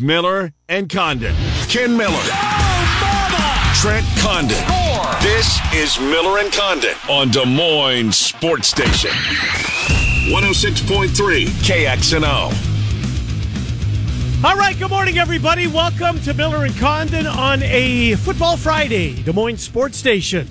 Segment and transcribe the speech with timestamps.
[0.00, 1.34] Miller and Condon.
[1.68, 2.22] Ken Miller.
[3.74, 4.64] Trent Condon.
[5.22, 9.10] This is Miller and Condon on Des Moines Sports Station.
[10.30, 12.52] 106.3 KXNO.
[14.44, 15.66] All right, good morning, everybody.
[15.66, 20.48] Welcome to Miller and Condon on a Football Friday, Des Moines Sports Station.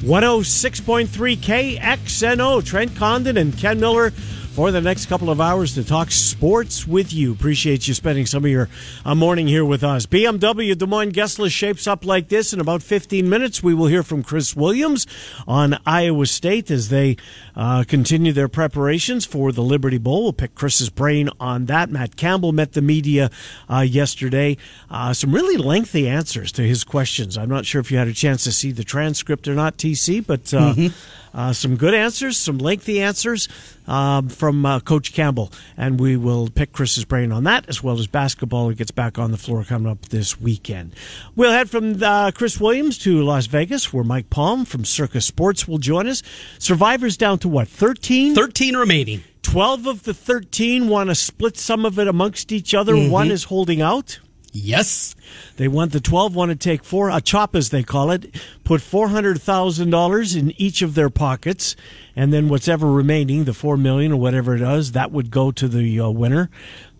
[0.00, 2.64] 106.3 KXNO.
[2.64, 4.12] Trent Condon and Ken Miller
[4.58, 7.30] for the next couple of hours to talk sports with you.
[7.30, 8.68] Appreciate you spending some of your
[9.04, 10.04] uh, morning here with us.
[10.04, 12.52] BMW Des Moines guest list shapes up like this.
[12.52, 15.06] In about 15 minutes, we will hear from Chris Williams
[15.46, 17.16] on Iowa State as they
[17.54, 20.24] uh, continue their preparations for the Liberty Bowl.
[20.24, 21.88] We'll pick Chris's brain on that.
[21.88, 23.30] Matt Campbell met the media
[23.70, 24.56] uh, yesterday.
[24.90, 27.38] Uh, some really lengthy answers to his questions.
[27.38, 30.26] I'm not sure if you had a chance to see the transcript or not, TC,
[30.26, 31.38] but uh, Mm-hmm.
[31.38, 33.48] uh, some good answers, some lengthy answers
[33.88, 37.98] um, from uh, Coach Campbell, and we will pick Chris's brain on that as well
[37.98, 38.68] as basketball.
[38.68, 40.94] He gets back on the floor coming up this weekend.
[41.34, 45.66] We'll head from uh, Chris Williams to Las Vegas, where Mike Palm from Circa Sports
[45.66, 46.22] will join us.
[46.58, 48.34] Survivors down to what, 13?
[48.34, 49.24] 13 remaining.
[49.42, 52.92] 12 of the 13 want to split some of it amongst each other.
[52.92, 53.10] Mm-hmm.
[53.10, 54.18] One is holding out.
[54.52, 55.14] Yes.
[55.56, 58.80] They want the 12 want to take four, a chop as they call it, put
[58.80, 61.76] $400,000 in each of their pockets,
[62.16, 65.68] and then whatever remaining, the 4 million or whatever it is, that would go to
[65.68, 66.50] the uh, winner.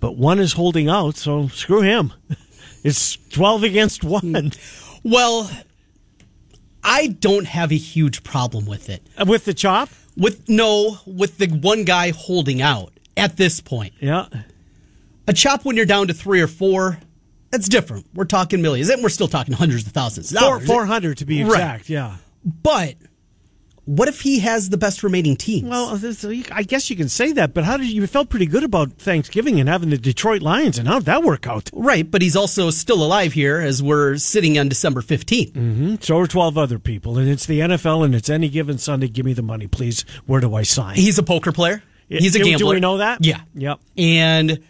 [0.01, 2.13] But one is holding out, so screw him.
[2.85, 4.53] It's 12 against 1
[5.03, 5.51] Well,
[6.83, 9.03] I don't have a huge problem with it.
[9.17, 9.91] Uh, with the chop.
[10.17, 13.95] With no, with the one guy holding out at this point.
[14.01, 14.27] Yeah.
[15.27, 16.99] A chop when you're down to three or four,
[17.51, 18.07] that's different.
[18.15, 20.35] We're talking millions, and we're still talking hundreds of thousands.
[20.35, 21.53] of Four, 400 to be Right.
[21.53, 22.17] exact, yeah.
[22.45, 22.97] But
[23.85, 25.67] what if he has the best remaining teams?
[25.69, 25.99] Well,
[26.53, 28.93] I guess you can say that, but how did you, you felt pretty good about
[28.93, 31.71] Thanksgiving and having the Detroit Lions, and how did that work out?
[31.73, 35.53] right, but he's also still alive here as we're sitting on December 15th.
[35.53, 35.95] Mm-hmm.
[36.01, 39.09] So are 12 other people, and it's the NFL, and it's any given Sunday.
[39.09, 40.05] Give me the money, please.
[40.27, 40.97] Where do I sign?
[40.97, 41.83] He's a poker player.
[42.11, 42.59] He's a gambler.
[42.59, 43.25] Do we know that?
[43.25, 43.41] Yeah.
[43.55, 43.81] Yep.
[43.99, 44.61] And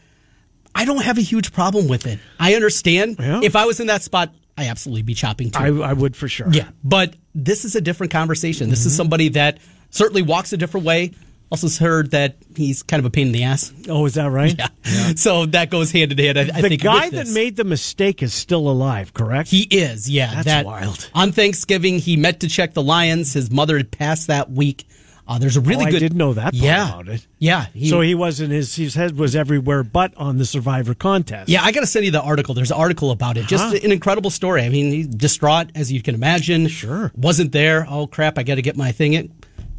[0.79, 2.21] I don't have a huge problem with it.
[2.39, 3.17] I understand.
[3.19, 3.41] Yeah.
[3.43, 5.83] If I was in that spot, I absolutely be chopping too.
[5.83, 6.47] I, I would for sure.
[6.53, 6.69] yeah.
[6.85, 8.71] But this is a different conversation.
[8.71, 8.97] This is mm-hmm.
[8.97, 9.59] somebody that
[9.91, 11.13] certainly walks a different way.
[11.51, 13.73] Also heard that he's kind of a pain in the ass.
[13.89, 14.55] Oh, is that right?
[14.85, 15.15] Yeah.
[15.17, 16.39] So that goes hand in hand.
[16.39, 19.51] I, I The think guy that made the mistake is still alive, correct?
[19.51, 20.35] He is, yeah.
[20.35, 21.11] That's that, wild.
[21.15, 23.33] On Thanksgiving, he met to check the Lions.
[23.33, 24.87] His mother had passed that week.
[25.29, 27.27] Uh, there's a really Oh, I didn't know that part yeah, about it.
[27.39, 27.67] Yeah.
[27.75, 31.51] He, so he wasn't his his head was everywhere but on the Survivor contest.
[31.51, 32.55] Yeah, I got to send you the article.
[32.55, 33.47] There's an article about it.
[33.47, 33.79] Just Huh.
[33.85, 34.63] an incredible story.
[34.63, 36.67] I mean, he's distraught as you can imagine.
[36.69, 37.13] Sure.
[37.15, 37.87] Wasn't there.
[37.91, 38.39] Oh crap!
[38.39, 39.13] I got to get my thing.
[39.13, 39.31] It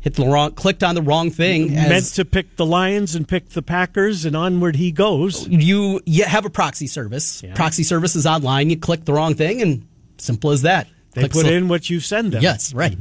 [0.02, 0.52] hit the wrong.
[0.52, 1.76] Clicked on the wrong thing.
[1.76, 5.48] as- meant to pick the Lions and pick the Packers, and onward he goes.
[5.48, 7.42] you you have a proxy service.
[7.44, 7.56] Yeah.
[7.56, 8.70] Proxy service is online.
[8.70, 9.88] You click the wrong thing, and
[10.20, 10.88] simple as that.
[11.14, 12.44] They put in what you send them.
[12.44, 12.96] Yes, right.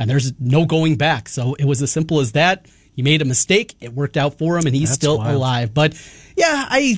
[0.00, 1.28] And there's no going back.
[1.28, 2.66] So it was as simple as that.
[2.96, 3.74] He made a mistake.
[3.80, 5.34] It worked out for him, and he's That's still wild.
[5.36, 5.74] alive.
[5.74, 5.92] But
[6.36, 6.96] yeah, I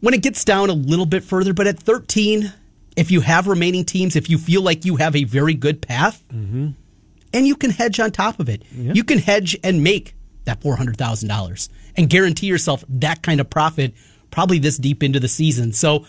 [0.00, 2.52] when it gets down a little bit further, but at 13,
[2.96, 6.22] if you have remaining teams, if you feel like you have a very good path,
[6.32, 6.70] Mm-hmm.
[7.34, 10.76] and you can hedge on top of it, you can hedge and make that four
[10.76, 13.94] hundred thousand dollars and guarantee yourself that kind of profit
[14.30, 15.72] probably this deep into the season.
[15.72, 16.06] So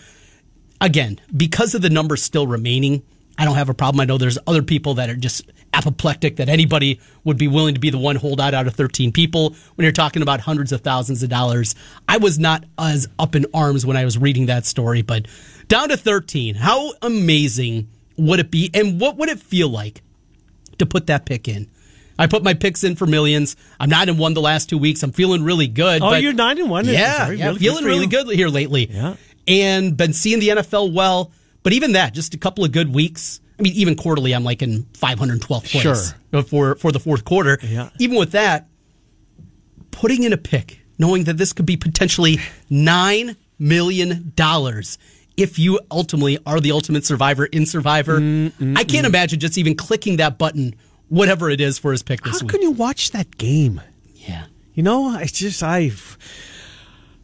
[0.80, 3.02] again, because of the numbers still remaining,
[3.38, 4.00] I don't have a problem.
[4.00, 7.80] I know there's other people that are just apoplectic that anybody would be willing to
[7.80, 10.82] be the one holdout out out of 13 people when you're talking about hundreds of
[10.82, 11.74] thousands of dollars.
[12.08, 15.26] I was not as up in arms when I was reading that story, but
[15.68, 16.54] down to 13.
[16.54, 18.70] How amazing would it be?
[18.72, 20.02] And what would it feel like
[20.78, 21.68] to put that pick in?
[22.16, 23.56] I put my picks in for millions.
[23.80, 25.02] I'm not in one the last two weeks.
[25.02, 26.00] I'm feeling really good.
[26.00, 26.84] Oh, you're nine and one.
[26.86, 28.88] Yeah, yeah good feeling really good here lately.
[28.88, 29.16] Yeah.
[29.48, 31.32] And been seeing the NFL well,
[31.64, 33.40] but even that, just a couple of good weeks.
[33.58, 36.42] I mean, even quarterly, I'm like in 512th place Sure.
[36.44, 37.58] for for the fourth quarter.
[37.62, 37.90] Yeah.
[37.98, 38.68] Even with that,
[39.90, 42.38] putting in a pick, knowing that this could be potentially
[42.70, 44.98] nine million dollars
[45.36, 48.20] if you ultimately are the ultimate survivor in Survivor.
[48.20, 49.10] Mm, mm, I can't mm.
[49.10, 50.74] imagine just even clicking that button,
[51.08, 52.52] whatever it is for his pick this How week.
[52.52, 53.80] can you watch that game?
[54.14, 54.46] yeah.
[54.74, 55.92] You know, it's just I.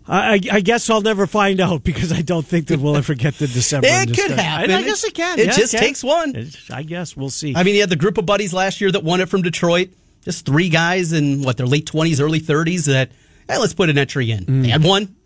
[0.08, 3.34] I, I guess I'll never find out because I don't think that we'll ever get
[3.34, 3.86] to December.
[3.90, 4.70] It could happen.
[4.70, 5.38] I, I guess it can.
[5.38, 5.80] It Yeah, just can.
[5.80, 6.30] takes one.
[6.36, 7.54] It's- I guess we'll see.
[7.56, 9.90] I mean, he had the group of buddies last year that won it from Detroit.
[10.24, 12.84] Just three guys in what their late twenties, early thirties.
[12.86, 13.10] That
[13.48, 14.62] hey, let's put an entry in.
[14.62, 15.16] They had one.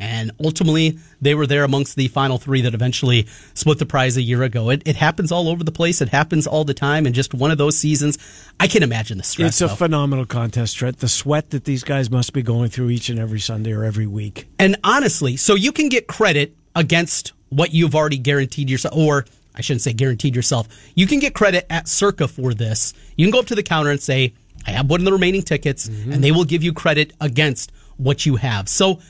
[0.00, 4.22] And ultimately, they were there amongst the final three that eventually split the prize a
[4.22, 4.70] year ago.
[4.70, 6.00] It, it happens all over the place.
[6.00, 7.04] It happens all the time.
[7.04, 8.16] And just one of those seasons,
[8.60, 9.48] I can imagine the stress.
[9.48, 9.74] It's a though.
[9.74, 10.98] phenomenal contest, Trent.
[11.00, 14.06] The sweat that these guys must be going through each and every Sunday or every
[14.06, 14.46] week.
[14.58, 19.24] And honestly, so you can get credit against what you've already guaranteed yourself, or
[19.56, 20.68] I shouldn't say guaranteed yourself.
[20.94, 22.94] You can get credit at Circa for this.
[23.16, 24.34] You can go up to the counter and say,
[24.64, 26.12] I have one of the remaining tickets, Mm-hmm.
[26.12, 28.68] and they will give you credit against what you have.
[28.68, 29.00] So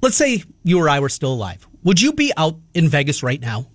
[0.00, 1.66] let's say you or I were still alive.
[1.84, 3.66] Would you be out in Vegas right now?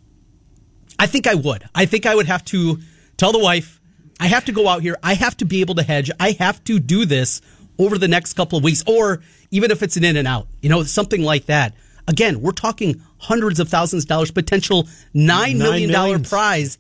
[1.00, 1.64] I think I would.
[1.74, 2.80] I think I would have to
[3.18, 3.82] tell the wife,
[4.20, 4.98] I have to go out here.
[5.04, 6.12] I have to be able to hedge.
[6.20, 7.42] I have to do this
[7.78, 9.22] over the next couple of weeks, or
[9.52, 11.74] even if it's an in and out, you know, something like that.
[12.08, 14.84] Again, we're talking hundreds of thousands of dollars, potential
[15.16, 16.78] $9 million prize.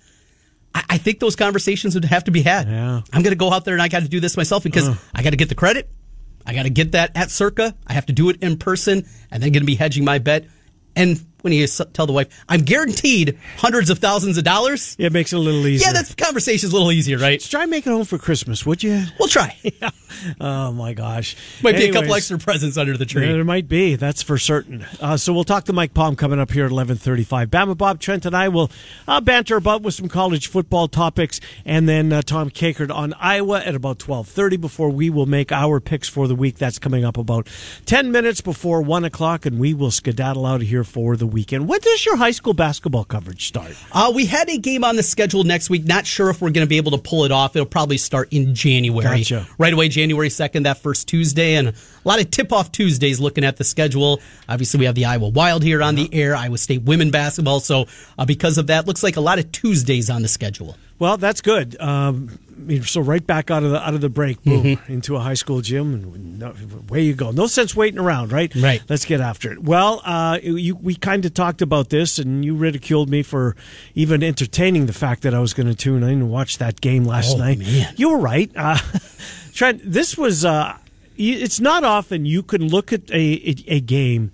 [0.75, 2.67] I, I think those conversations would have to be had.
[2.67, 3.01] Yeah.
[3.11, 4.95] I'm going to go out there and I got to do this myself because uh.
[5.15, 5.89] I got to get the credit.
[6.45, 7.75] I got to get that at Circa.
[7.87, 10.45] I have to do it in person and then going to be hedging my bet.
[10.95, 14.95] And when you tell the wife, I'm guaranteed hundreds of thousands of dollars.
[14.97, 15.87] Yeah, It makes it a little easier.
[15.87, 17.33] Yeah, that conversation's a little easier, right?
[17.33, 19.03] Let's try and make it home for Christmas, would you?
[19.19, 19.55] We'll try.
[20.39, 21.35] Oh my gosh!
[21.63, 23.31] Might be a couple extra presents under the Yeah, tree.
[23.31, 23.95] there might be.
[23.95, 24.85] That's for certain.
[25.01, 27.49] Uh, so we'll talk to Mike Palm coming up here at eleven thirty-five.
[27.49, 28.69] Bama Bob Trent and I will
[29.07, 33.61] uh, banter about with some college football topics, and then uh, Tom Kakert on Iowa
[33.61, 34.55] at about twelve thirty.
[34.55, 36.57] Before we will make our picks for the week.
[36.59, 37.47] That's coming up about
[37.87, 41.67] ten minutes before one o'clock, and we will skedaddle out of here for the weekend.
[41.67, 43.75] When does your high school basketball coverage start?
[43.91, 45.83] Uh, we had a game on the schedule next week.
[45.83, 47.55] Not sure if we're going to be able to pull it off.
[47.55, 49.19] It'll probably start in January.
[49.19, 49.47] Gotcha.
[49.57, 51.55] Right away, January 2nd, that first Tuesday.
[51.55, 51.73] And a
[52.05, 54.21] lot of tip off Tuesdays looking at the schedule.
[54.47, 57.59] Obviously, we have the Iowa Wild here on the air, Iowa State women basketball.
[57.59, 57.87] So,
[58.17, 60.77] uh, because of that, looks like a lot of Tuesdays on the schedule.
[61.03, 61.75] Well, that's good.
[61.81, 62.39] Um,
[62.85, 65.59] so right back out of the out of the break, boom, into a high school
[65.59, 66.53] gym, and no,
[66.87, 67.31] away you go.
[67.31, 68.55] No sense waiting around, right?
[68.55, 68.81] Right.
[68.87, 69.61] Let's get after it.
[69.61, 73.57] Well, uh, you, we kind of talked about this, and you ridiculed me for
[73.95, 77.03] even entertaining the fact that I was going to tune in and watch that game
[77.03, 77.59] last Oh, night.
[77.59, 77.93] man.
[77.97, 78.77] You were right, uh,
[79.53, 79.81] Trent.
[79.83, 80.45] This was.
[80.45, 80.77] Uh,
[81.17, 84.31] it's not often you can look at a, a game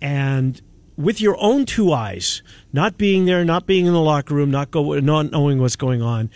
[0.00, 0.60] and
[0.98, 2.42] with your own two eyes,
[2.72, 6.02] not being there, not being in the locker room, not go, not knowing what's going
[6.02, 6.28] on,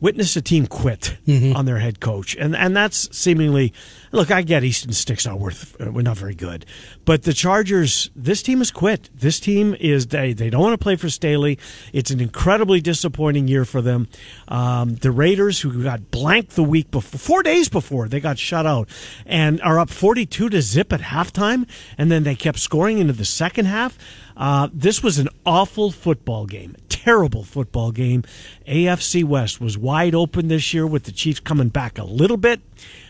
[0.00, 1.16] witness a team quit
[1.54, 3.72] on their head coach, and and that's seemingly.
[4.12, 5.80] Look, I get Easton Stick's not worth.
[5.80, 6.66] uh, We're not very good,
[7.04, 8.10] but the Chargers.
[8.16, 9.08] This team has quit.
[9.14, 11.58] This team is they they don't want to play for Staley.
[11.92, 14.08] It's an incredibly disappointing year for them.
[14.48, 18.66] Um, the Raiders, who got blanked the week before, four days before they got shut
[18.66, 18.88] out,
[19.26, 23.12] and are up forty two to zip at halftime, and then they kept scoring into
[23.12, 23.96] the second half.
[24.40, 28.24] Uh, this was an awful football game, terrible football game.
[28.66, 32.60] AFC West was wide open this year with the Chiefs coming back a little bit,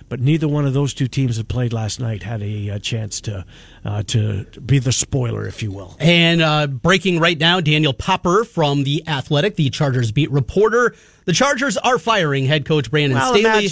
[0.08, 3.20] but neither one of those two teams that played last night had a, uh chance
[3.20, 3.44] to
[3.84, 5.94] uh, to be the spoiler, if you will.
[6.00, 10.96] And uh, breaking right now, Daniel Popper from The Athletic, the Chargers beat reporter.
[11.26, 13.68] The Chargers are firing head coach Brandon Well, Staley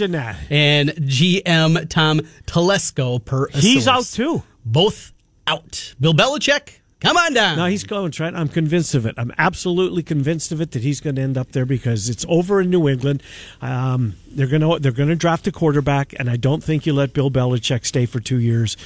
[0.48, 3.88] and GM Tom Telesco per He's source.
[3.88, 4.42] out too.
[4.64, 5.12] Both
[5.46, 5.94] out.
[5.98, 7.56] Bill Belichick, come on down.
[7.56, 8.36] No, he's going, Trent.
[8.36, 9.14] I'm convinced of it.
[9.18, 12.60] I'm absolutely convinced of it that he's going to end up there because it's over
[12.60, 13.22] in New England.
[13.60, 16.92] Um, they're going to they're going to draft a quarterback, and I don't think you
[16.92, 18.76] let Bill Belichick stay for two years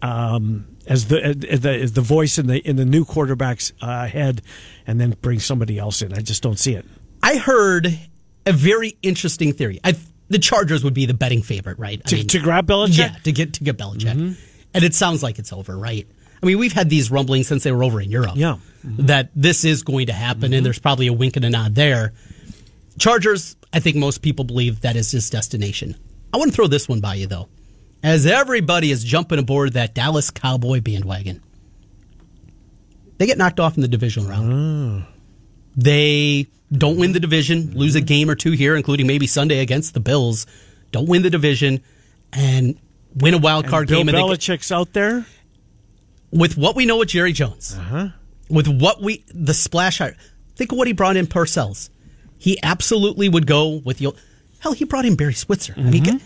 [0.00, 4.06] um, as the as the as the voice in the in the new quarterback's uh,
[4.06, 4.42] head,
[4.86, 6.12] and then bring somebody else in.
[6.12, 6.84] I just don't see it.
[7.22, 7.98] I heard
[8.46, 9.78] a very interesting theory.
[9.84, 9.94] I,
[10.28, 12.00] the Chargers would be the betting favorite, right?
[12.04, 14.36] I To, to grab Belichick, Yeah, to get to get Belichick.
[14.74, 16.08] And it sounds like it's over, right?
[16.42, 18.32] I mean, we've had these rumblings since they were over in Europe.
[18.34, 18.58] Yeah.
[18.84, 19.06] Mm-hmm.
[19.06, 20.64] That this is going to happen, and mm-hmm.
[20.64, 22.12] there's probably a wink and a nod there.
[22.98, 25.96] Chargers, I think most people believe that is his destination.
[26.32, 27.48] I want to throw this one by you, though.
[28.02, 31.40] As everybody is jumping aboard that Dallas Cowboy bandwagon,
[33.18, 34.52] they get knocked off in the divisional round.
[34.52, 35.08] Ah.
[35.76, 38.06] They don't win the division, lose a mm-hmm.
[38.06, 40.46] game or two here, including maybe Sunday against the Bills.
[40.90, 41.82] Don't win the division
[42.32, 42.78] and
[43.14, 44.08] win a wild card Bill game.
[44.08, 45.24] And they- Belichick's out there.
[46.32, 48.08] With what we know with Jerry Jones, uh-huh.
[48.48, 50.16] with what we the splash hire,
[50.56, 51.90] think of what he brought in Parcells.
[52.38, 54.12] He absolutely would go with the
[54.58, 54.72] hell.
[54.72, 55.74] He brought in Barry Switzer.
[55.76, 56.16] I mean, mm-hmm.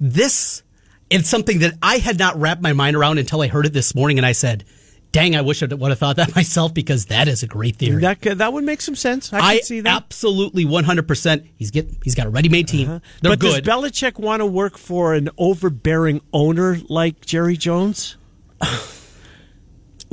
[0.00, 0.62] this
[1.10, 3.94] it's something that I had not wrapped my mind around until I heard it this
[3.94, 4.64] morning, and I said,
[5.12, 8.00] "Dang, I wish I would have thought that myself because that is a great theory."
[8.00, 9.32] That that would make some sense.
[9.32, 9.94] I, I can see that.
[9.94, 11.46] absolutely one hundred percent.
[11.56, 12.88] He's get he's got a ready made team.
[12.88, 13.00] Uh-huh.
[13.22, 13.64] They're but good.
[13.64, 18.16] does Belichick want to work for an overbearing owner like Jerry Jones?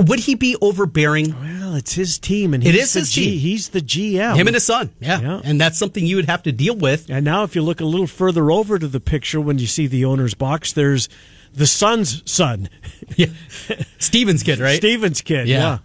[0.02, 1.34] Would he be overbearing?
[1.40, 3.40] Well, it's his team, and It he's is the his G, team.
[3.40, 4.36] He's the GM.
[4.36, 5.20] Him and his son, yeah.
[5.22, 5.42] Yeah.
[5.44, 7.10] and that's something you would have to deal with.
[7.10, 9.88] And now, if you look a little further over to the picture, when you see
[9.88, 11.08] the owner's box, there's
[11.54, 12.70] the son's son,
[13.16, 13.28] Yeah.
[14.00, 14.78] Steven's kid, right?
[14.78, 15.48] Steven's kid.
[15.48, 15.58] Yeah.
[15.60, 15.78] Yeah.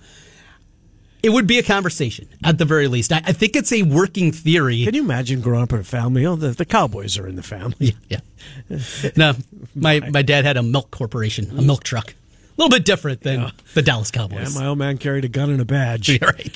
[1.23, 3.13] It would be a conversation at the very least.
[3.13, 4.85] I, I think it's a working theory.
[4.85, 6.25] Can you imagine growing up in a family?
[6.25, 7.97] Oh, the, the Cowboys are in the family.
[8.09, 8.21] Yeah.
[9.17, 9.33] no,
[9.75, 12.15] my my dad had a milk corporation, a milk truck.
[12.59, 13.51] A little bit different than Yeah.
[13.75, 14.55] the Dallas Cowboys.
[14.55, 16.09] Yeah, my old man carried a gun and a badge.
[16.21, 16.55] You're right.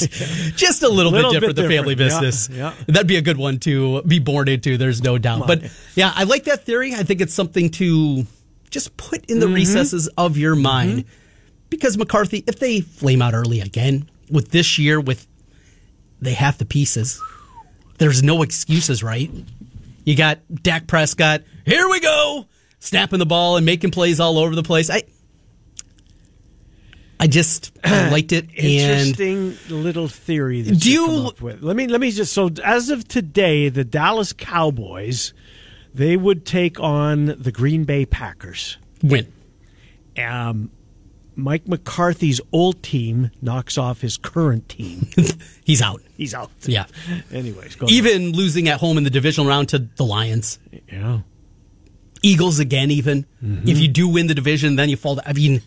[0.56, 2.22] Just a little, Little bit bit different, the family different.
[2.22, 2.48] Yeah, business.
[2.56, 2.74] yeah.
[2.86, 5.46] That'd be a good one to be born into, there's no doubt.
[5.46, 5.62] But
[5.94, 6.94] yeah, I like that theory.
[6.94, 8.24] I think it's something to
[8.70, 9.54] just put in the Mm-hmm.
[9.56, 11.04] recesses of your mind.
[11.68, 15.26] Because McCarthy, if they flame out early again with this year, with
[16.20, 17.20] they have the pieces,
[17.98, 19.30] there's no excuses, right?
[20.04, 22.46] You got Dak Prescott, here we go,
[22.78, 24.88] snapping the ball and making plays all over the place.
[24.90, 25.02] I
[27.22, 31.40] I just I liked it and Interesting little theory that Do you, you- come up
[31.42, 31.62] with.
[31.62, 35.32] Let me let me just so as of today, the Dallas Cowboys
[35.94, 38.78] they would take on the Green Bay Packers.
[39.02, 39.30] win.
[40.18, 40.70] Um,
[41.36, 45.08] Mike McCarthy's old team knocks off his current team.
[45.64, 46.02] He's out.
[46.16, 46.50] He's out.
[46.62, 46.84] Yeah.
[47.32, 47.76] Anyways.
[47.88, 50.58] Even losing at home in the divisional round to the Lions.
[50.90, 51.20] yeah.
[52.22, 53.24] Eagles again, even.
[53.42, 55.18] If you do win the division, then you fall.
[55.24, 55.62] I mean,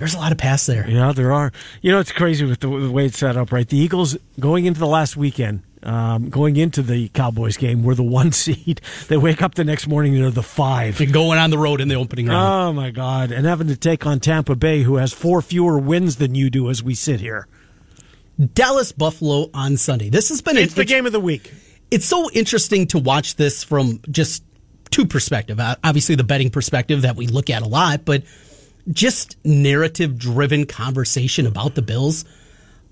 [0.00, 0.88] there's a lot of pass there.
[0.90, 1.52] Yeah, there are.
[1.82, 3.68] You know, it's crazy with the, the way it's set up, right?
[3.68, 8.02] The Eagles going into the last weekend, um, going into the Cowboys game, were the
[8.02, 8.80] one seed.
[9.08, 11.00] They wake up the next morning, they're the five.
[11.00, 12.46] And going on the road in the opening round.
[12.68, 13.30] Oh my God!
[13.30, 16.68] And having to take on Tampa Bay, who has four fewer wins than you do,
[16.70, 17.46] as we sit here.
[18.54, 20.08] Dallas Buffalo on Sunday.
[20.08, 21.52] This has been It's an the int- game of the week.
[21.90, 24.42] it's so interesting to watch this from just
[24.90, 25.60] two perspective.
[25.60, 28.22] Uh, Obviously, the betting perspective that we look at a lot, but
[28.90, 32.24] just narrative driven conversation about the Bills.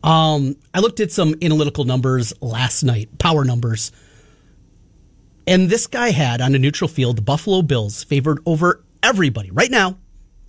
[0.02, 3.90] Um, I looked at some analytical numbers last night, power numbers,
[5.47, 9.71] and this guy had on a neutral field the Buffalo Bills favored over everybody right
[9.71, 9.99] now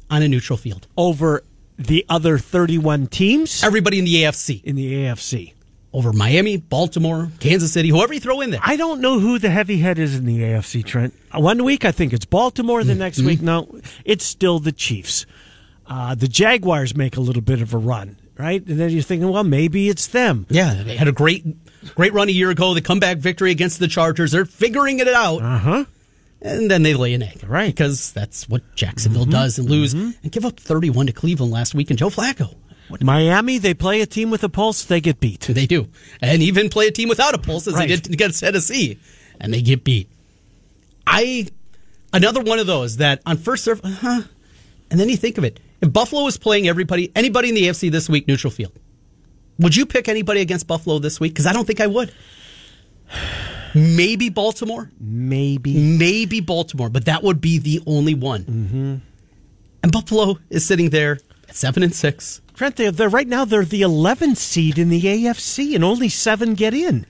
[0.09, 0.87] on a neutral field.
[0.97, 1.43] over
[1.77, 5.53] the other 31 teams Everybody in the AFC in the AFC.
[5.91, 8.59] Over Miami, Baltimore, Kansas City, whoever you throw in there.
[8.63, 11.13] I don't know who the heavy head is in the AFC, Trent.
[11.33, 15.25] One week I think it's Baltimore, the next week, no, it's still the Chiefs.
[15.87, 18.63] Uh, the Jaguars make a little bit of a run, right?
[18.67, 20.45] And then you're thinking, well, maybe it's them.
[20.49, 21.43] Yeah, they had a great,
[21.95, 22.75] great run a year ago.
[22.75, 24.31] The comeback victory against the Chargers.
[24.31, 25.85] They're figuring it out, Uh huh.
[26.43, 27.73] and then they lay an egg, Right.
[27.73, 31.89] Because that's what Jacksonville does, and lose and give up thirty-one to Cleveland last week.
[31.89, 32.53] And Joe Flacco,
[32.89, 35.41] what Miami, they play a team with a pulse, they get beat.
[35.41, 35.87] they do?
[36.21, 37.87] And even play a team without a pulse, as Right.
[37.87, 38.97] they did against Tennessee,
[39.39, 40.09] and they get beat.
[41.07, 41.47] I
[42.13, 44.23] another one of those that on first serve, huh?
[44.91, 47.89] And then you think of it: if Buffalo is playing everybody, anybody in the AFC
[47.91, 48.73] this week, neutral field,
[49.59, 51.33] would you pick anybody against Buffalo this week?
[51.33, 52.11] Because I don't think I would.
[53.75, 55.73] Maybe Baltimore, Maybe.
[55.97, 58.43] maybe Baltimore, but that would be the only one.
[58.43, 58.95] Mm-hmm.
[59.83, 62.41] And Buffalo is sitting there at seven and six.
[62.59, 66.55] Trent, they're, they're right now, they're the 11th seed in the AFC, and only seven
[66.55, 67.05] get in.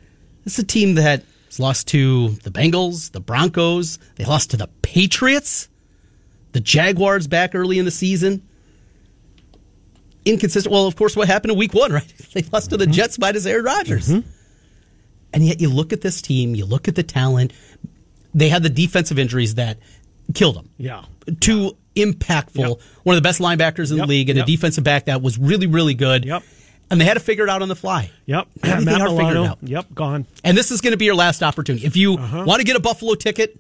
[0.46, 3.98] It's a team that has lost to the Bengals, the Broncos.
[4.18, 5.68] They lost to the Patriots,
[6.52, 8.48] the Jaguars back early in the season.
[10.24, 10.72] Inconsistent.
[10.72, 12.14] Well, of course, what happened in week one, right?
[12.32, 12.94] They lost to the mm-hmm.
[12.94, 14.08] Jets minus Aaron Rodgers.
[14.08, 14.30] Mm-hmm.
[15.34, 17.54] And yet you look at this team, you look at the talent.
[18.36, 19.80] They had the defensive injuries that
[20.36, 20.70] killed them.
[20.78, 21.06] Yeah.
[21.40, 22.68] Too impactful.
[22.70, 22.80] Yep.
[23.04, 24.46] One of the best linebackers in Yep, the league and yep.
[24.46, 26.26] a defensive back that was really, really good.
[26.26, 26.44] Yep.
[26.92, 28.10] And they had to figure it out on the fly.
[28.26, 28.48] Yep.
[28.62, 29.46] They Matt are figuring it Milano.
[29.46, 29.58] out.
[29.62, 30.26] Yep, gone.
[30.44, 31.86] And this is going to be your last opportunity.
[31.86, 32.44] If you Uh-huh.
[32.48, 33.60] want to get a Buffalo ticket,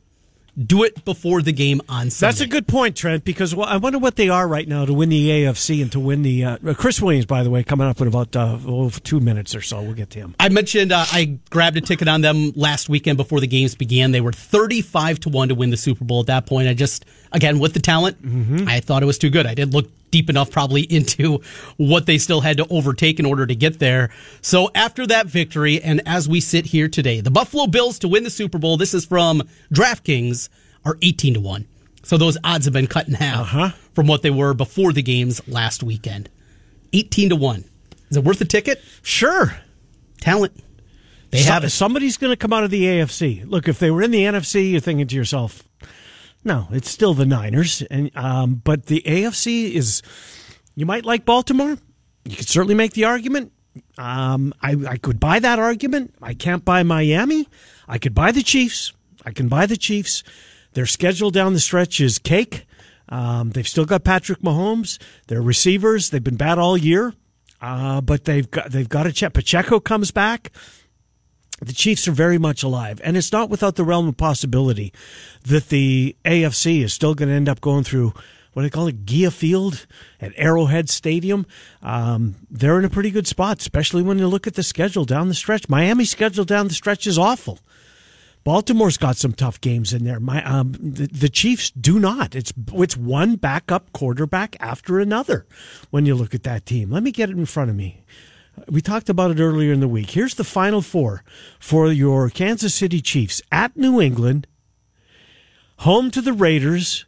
[0.65, 2.31] do it before the game on Sunday.
[2.31, 4.91] That's a good point, Trent, because well, I wonder what they are right now to
[4.93, 6.43] win the AFC and to win the.
[6.43, 9.61] Uh, Chris Williams, by the way, coming up in about uh, oh, two minutes or
[9.61, 9.81] so.
[9.81, 10.35] We'll get to him.
[10.39, 14.11] I mentioned uh, I grabbed a ticket on them last weekend before the games began.
[14.11, 16.67] They were 35 to 1 to win the Super Bowl at that point.
[16.67, 18.67] I just, again, with the talent, mm-hmm.
[18.67, 19.45] I thought it was too good.
[19.45, 21.41] I didn't look deep enough probably into
[21.77, 24.09] what they still had to overtake in order to get there.
[24.41, 28.23] So after that victory, and as we sit here today, the Buffalo Bills to win
[28.23, 29.43] the Super Bowl, this is from
[29.73, 30.49] DraftKings,
[30.85, 31.67] are 18 to 1.
[32.03, 33.69] So those odds have been cut in half huh?
[33.93, 36.29] from what they were before the games last weekend.
[36.93, 37.65] 18 to 1.
[38.09, 38.81] Is it worth a ticket?
[39.03, 39.55] Sure.
[40.21, 40.53] Talent.
[41.29, 41.69] They So- have it.
[41.69, 43.43] Somebody's going to come out of the AFC.
[43.45, 45.63] Look, if they were in the NFC, you're thinking to yourself,
[46.43, 47.81] no, it's still the Niners.
[47.83, 50.01] And um, but the AFC is.
[50.75, 51.77] You might like Baltimore.
[52.23, 53.51] You could certainly make the argument.
[53.97, 56.13] Um, I, I could buy that argument.
[56.21, 57.47] I can't buy Miami.
[57.87, 58.93] I could buy the Chiefs.
[59.25, 60.23] I can buy the Chiefs.
[60.73, 62.65] Their schedule down the stretch is cake.
[63.09, 64.99] Um, they've still got Patrick Mahomes.
[65.27, 67.13] Their receivers, they've been bad all year,
[67.61, 69.33] uh, but they've got they've got a check.
[69.33, 70.51] Pacheco comes back
[71.61, 74.93] the Chiefs are very much alive, and it's not without the realm of possibility
[75.43, 78.13] that the AFC is still going to end up going through
[78.53, 79.85] what do they call it, GEHA Field
[80.19, 81.45] at Arrowhead Stadium.
[81.83, 85.27] Um, they're in a pretty good spot, especially when you look at the schedule down
[85.27, 85.69] the stretch.
[85.69, 87.59] Miami's schedule down the stretch is awful.
[88.43, 90.19] Baltimore's got some tough games in there.
[90.19, 92.35] My um, the, the, Chiefs do not.
[92.35, 95.45] It's it's one backup quarterback after another.
[95.89, 98.03] When you look at that team, let me get it in front of me.
[98.67, 100.11] We talked about it earlier in the week.
[100.11, 101.23] Here's the final four
[101.59, 104.47] for your Kansas City Chiefs at New England,
[105.77, 107.05] home to the Raiders,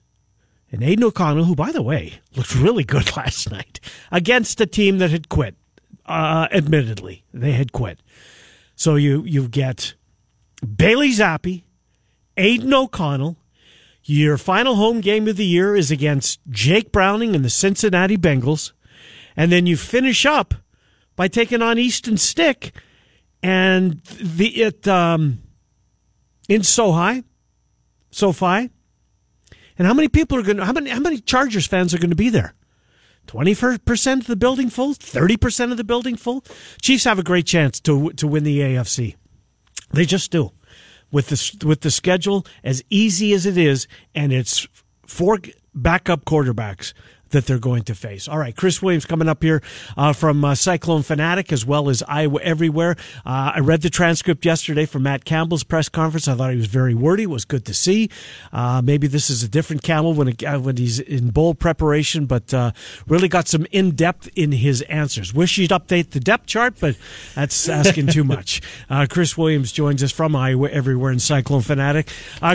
[0.72, 3.80] and Aidan O'Connell, who, by the way, looked really good last night
[4.12, 5.56] against a team that had quit.
[6.06, 8.00] Uh, admittedly, they had quit.
[8.76, 9.94] So you you get
[10.62, 11.64] Bailey Zappe,
[12.38, 13.38] Aidan O'Connell.
[14.04, 18.72] Your final home game of the year is against Jake Browning and the Cincinnati Bengals.
[19.38, 20.56] And then you finish up
[21.16, 22.74] by taking on Easton Stick
[23.44, 25.42] and the it um,
[26.48, 27.24] in SoHi,
[28.12, 28.70] SoFi.
[29.78, 32.12] And how many people are going to, how many, how many Chargers fans are going
[32.12, 32.54] to be there?
[33.28, 34.94] 20% of the building full?
[34.94, 36.44] 30% of the building full?
[36.82, 39.16] Chiefs have a great chance to, to win the AFC.
[39.92, 40.52] They just do.
[41.12, 44.66] With the with the schedule as easy as it is, and it's
[45.06, 45.40] four
[45.76, 46.94] backup quarterbacks
[47.32, 48.28] that they're going to face.
[48.28, 49.62] All right, Chris Williams coming up here
[49.98, 52.96] uh, from uh, Cyclone Fanatic as well as Iowa Everywhere.
[53.26, 56.28] Uh, I read the transcript yesterday from Matt Campbell's press conference.
[56.28, 57.24] I thought he was very wordy.
[57.24, 58.10] It was good to see.
[58.54, 62.26] Uh, maybe this is a different Campbell when it, uh, when he's in bowl preparation,
[62.26, 62.72] but uh,
[63.08, 65.34] really got some in depth in his answers.
[65.34, 66.96] Wish he'd update the depth chart, but
[67.36, 68.62] that's asking too much.
[69.10, 72.10] Chris Williams joins us from Iowa Everywhere in Cyclone Fanatic.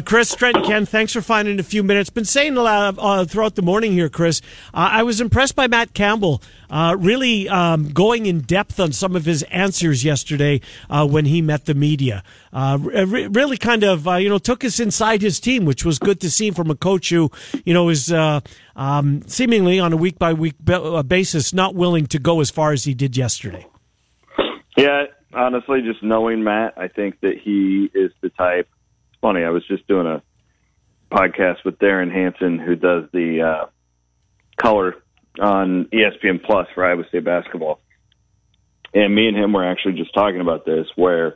[0.04, 2.10] Chris, Trent, Ken, thanks for finding a few minutes.
[2.10, 4.40] Been saying a lot throughout the morning here, Chris.
[4.74, 9.16] Uh, I was impressed by Matt Campbell, uh, really um, going in depth on some
[9.16, 12.22] of his answers yesterday uh, when he met the media.
[12.52, 15.98] Uh, re- really, kind of uh, you know took us inside his team, which was
[15.98, 17.30] good to see from a coach who
[17.64, 18.40] you know is uh,
[18.74, 20.54] um, seemingly on a week by week
[21.06, 23.66] basis not willing to go as far as he did yesterday.
[24.76, 28.68] Yeah, honestly, just knowing Matt, I think that he is the type.
[29.10, 29.42] It's funny.
[29.42, 30.22] I was just doing a
[31.10, 33.68] podcast with Darren Hanson, who does the
[34.56, 34.94] color
[35.40, 37.80] on ESPN Plus for Iowa State basketball.
[38.94, 41.34] And me and him were actually just talking about this, where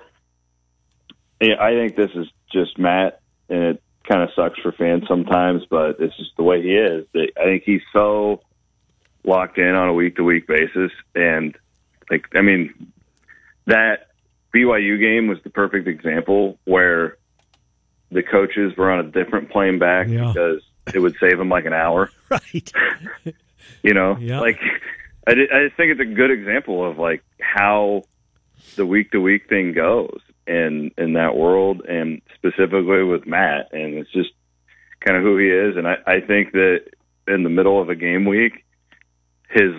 [1.40, 5.96] I think this is just Matt, and it kind of sucks for fans sometimes, but
[6.00, 7.06] it's just the way he is.
[7.14, 8.42] I think he's so
[9.24, 11.56] locked in on a week to week basis, and
[12.10, 12.92] like I mean,
[13.66, 14.08] that
[14.54, 17.18] BYU game was the perfect example where
[18.10, 20.26] the coaches were on a different plane back yeah.
[20.26, 20.62] because
[20.94, 22.10] it would save them like an hour.
[22.30, 22.72] Right.
[23.82, 24.60] you know, like
[25.26, 28.04] I, I just think it's a good example of like how
[28.76, 33.94] the week to week thing goes in in that world, and specifically with Matt, and
[33.94, 34.30] it's just
[35.00, 35.76] kind of who he is.
[35.76, 36.84] And I, I think that
[37.26, 38.64] in the middle of a game week,
[39.48, 39.72] his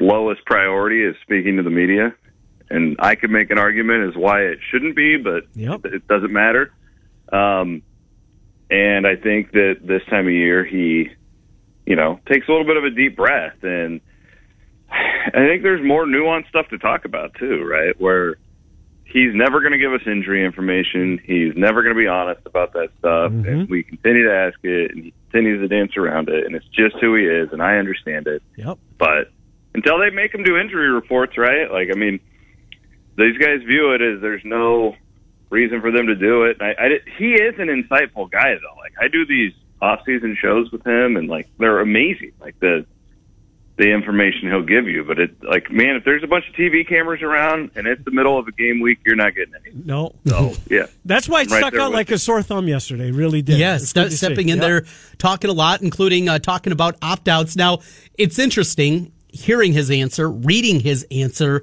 [0.00, 2.14] lowest priority is speaking to the media.
[2.68, 5.84] And I could make an argument as why it shouldn't be, but yep.
[5.84, 6.72] it doesn't matter.
[7.32, 7.82] Um,
[8.70, 11.10] and I think that this time of year, he,
[11.84, 13.62] you know, takes a little bit of a deep breath.
[13.62, 14.00] And
[14.90, 17.98] I think there's more nuanced stuff to talk about, too, right?
[18.00, 18.38] Where
[19.04, 21.20] he's never going to give us injury information.
[21.24, 23.30] He's never going to be honest about that stuff.
[23.30, 23.48] Mm-hmm.
[23.48, 26.44] And we continue to ask it, and he continues to dance around it.
[26.44, 28.42] And it's just who he is, and I understand it.
[28.56, 28.78] Yep.
[28.98, 29.30] But
[29.74, 31.70] until they make him do injury reports, right?
[31.70, 32.18] Like, I mean,
[33.16, 34.96] these guys view it as there's no
[35.50, 36.60] reason for them to do it.
[36.60, 38.78] I, I, he is an insightful guy, though.
[38.78, 42.32] Like I do these off-season shows with him, and like they're amazing.
[42.40, 42.86] Like the
[43.76, 45.04] the information he'll give you.
[45.04, 48.10] But it like man, if there's a bunch of TV cameras around and it's the
[48.10, 49.74] middle of a game week, you're not getting any.
[49.84, 50.86] No, no, yeah.
[51.04, 52.16] That's why it right stuck out like you.
[52.16, 53.10] a sore thumb yesterday.
[53.10, 53.58] Really did.
[53.58, 54.86] Yes, st- stepping in there,
[55.18, 57.56] talking a lot, including uh, talking about opt outs.
[57.56, 57.80] Now
[58.14, 61.62] it's interesting hearing his answer, reading his answer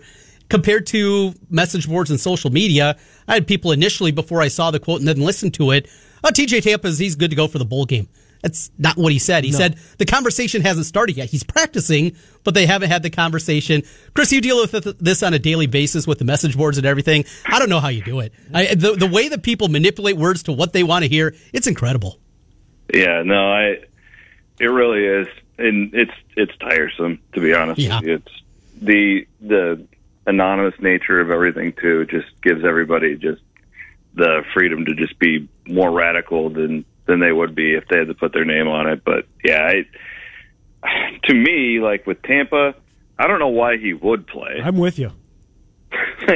[0.54, 2.96] compared to message boards and social media.
[3.28, 5.89] I had people initially before I saw the quote and then listened to it.
[6.24, 8.08] Oh, TJ Tampa's he's good to go for the bowl game.
[8.44, 9.46] That's not what he said.
[9.46, 9.58] He no.
[9.58, 11.32] said the conversation hasn't started yet.
[11.32, 13.82] He's practicing, but they haven't had the conversation.
[14.13, 17.26] Chris, you deal with this on a daily basis with the message boards and everything.
[17.48, 18.32] I don't know how you do it.
[18.54, 21.66] I, the the way that people manipulate words to what they want to hear, it's
[21.66, 22.20] incredible.
[22.94, 23.80] Yeah, no, I.
[24.60, 27.80] It really is, and it's it's tiresome to be honest.
[27.80, 28.02] Yeah.
[28.04, 28.32] It's
[28.80, 29.88] the the
[30.26, 33.42] anonymous nature of everything too just gives everybody just
[34.16, 38.08] the freedom to just be more radical than than they would be if they had
[38.08, 39.04] to put their name on it.
[39.04, 39.72] But yeah,
[40.84, 42.76] I, to me, like with Tampa,
[43.18, 44.62] I don't know why he would play.
[44.64, 45.12] I'm with you.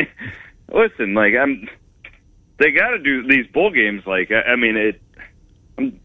[0.71, 1.67] Listen, like I'm,
[2.57, 4.03] they got to do these bowl games.
[4.05, 5.01] Like I, I mean, it.
[5.77, 5.99] I'm,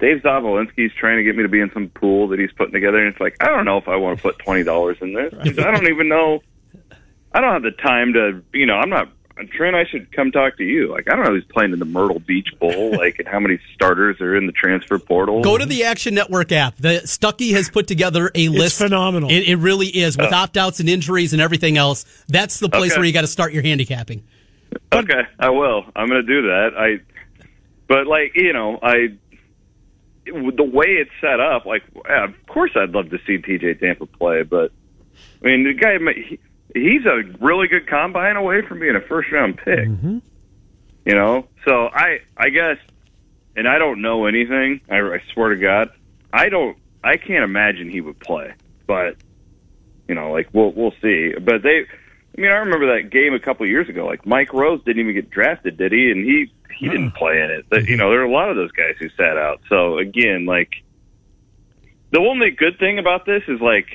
[0.00, 2.98] Dave Zavolinsky's trying to get me to be in some pool that he's putting together,
[2.98, 5.32] and it's like I don't know if I want to put twenty dollars in this.
[5.58, 6.42] I don't even know.
[7.34, 9.08] I don't have the time to, you know, I'm not.
[9.50, 10.92] Trent, I should come talk to you.
[10.92, 13.58] Like, I don't know who's playing in the Myrtle Beach Bowl, like, and how many
[13.74, 15.42] starters are in the transfer portal.
[15.42, 16.76] Go to the Action Network app.
[16.76, 18.80] The Stuckey has put together a list.
[18.80, 19.30] It's phenomenal.
[19.30, 22.04] It, it really is with uh, opt outs and injuries and everything else.
[22.28, 23.00] That's the place okay.
[23.00, 24.22] where you got to start your handicapping.
[24.92, 25.84] Okay, I will.
[25.96, 26.70] I'm going to do that.
[26.78, 27.44] I,
[27.88, 29.16] but like you know, I
[30.24, 34.06] the way it's set up, like yeah, of course I'd love to see TJ Tampa
[34.06, 34.72] play, but
[35.42, 36.38] I mean the guy he,
[36.74, 39.88] he's a really good combine away from being a first round pick.
[39.88, 40.18] Mm-hmm.
[41.06, 42.78] You know, so I I guess,
[43.56, 44.80] and I don't know anything.
[44.90, 45.90] I, I swear to God,
[46.32, 46.76] I don't.
[47.02, 48.54] I can't imagine he would play,
[48.86, 49.16] but
[50.08, 51.34] you know, like we'll we'll see.
[51.38, 51.86] But they
[52.36, 54.06] I mean, I remember that game a couple of years ago.
[54.06, 56.10] Like Mike Rose didn't even get drafted, did he?
[56.10, 57.66] And he he didn't play in it.
[57.68, 59.60] But, you know, there are a lot of those guys who sat out.
[59.68, 60.72] So again, like
[62.10, 63.86] the only good thing about this is like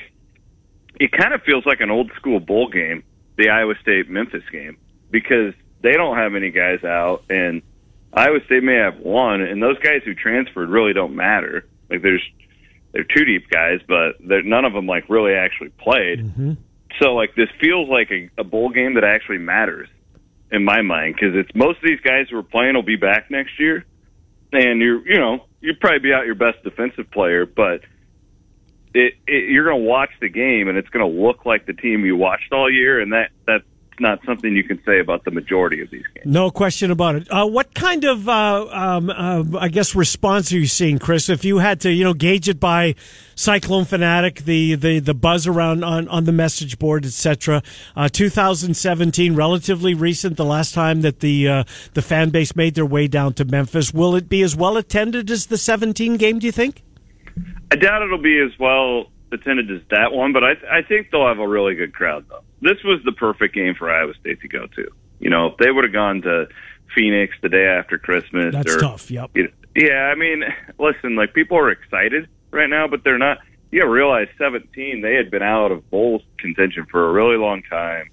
[1.00, 3.04] it kind of feels like an old school bowl game,
[3.38, 4.78] the Iowa State Memphis game,
[5.10, 7.62] because they don't have any guys out, and
[8.14, 11.66] Iowa State may have one, and those guys who transferred really don't matter.
[11.90, 12.24] Like there's
[12.92, 16.20] they're two deep guys, but they're, none of them like really actually played.
[16.20, 16.54] Mm-hmm.
[17.00, 19.88] So like this feels like a, a bowl game that actually matters
[20.52, 23.30] in my mind because it's most of these guys who are playing will be back
[23.30, 23.86] next year,
[24.52, 27.82] and you're you know you would probably be out your best defensive player, but
[28.94, 31.74] it, it you're going to watch the game and it's going to look like the
[31.74, 33.62] team you watched all year, and that that
[34.00, 36.26] not something you can say about the majority of these games.
[36.26, 37.28] No question about it.
[37.30, 41.30] Uh, what kind of, uh, um, uh, I guess, response are you seeing, Chris?
[41.30, 42.96] If you had to, you know, gauge it by
[43.36, 47.62] Cyclone Fanatic, the the, the buzz around on, on the message board, etc.
[47.96, 52.86] Uh, 2017, relatively recent, the last time that the uh, the fan base made their
[52.86, 53.94] way down to Memphis.
[53.94, 56.40] Will it be as well attended as the 17 game?
[56.40, 56.84] Do you think?
[57.72, 61.28] I doubt it'll be as well attended as that one, but I I think they'll
[61.28, 64.48] have a really good crowd though this was the perfect game for Iowa State to
[64.48, 64.88] go to.
[65.20, 66.48] You know, if they would have gone to
[66.96, 69.12] Phoenix the day after Christmas, that's or, tough.
[69.12, 69.32] Yep.
[69.76, 70.44] yeah, I mean,
[70.80, 73.40] listen, like people are excited right now, but they're not.
[73.72, 77.62] You gotta realize, 17, they had been out of bowl contention for a really long
[77.70, 78.10] time.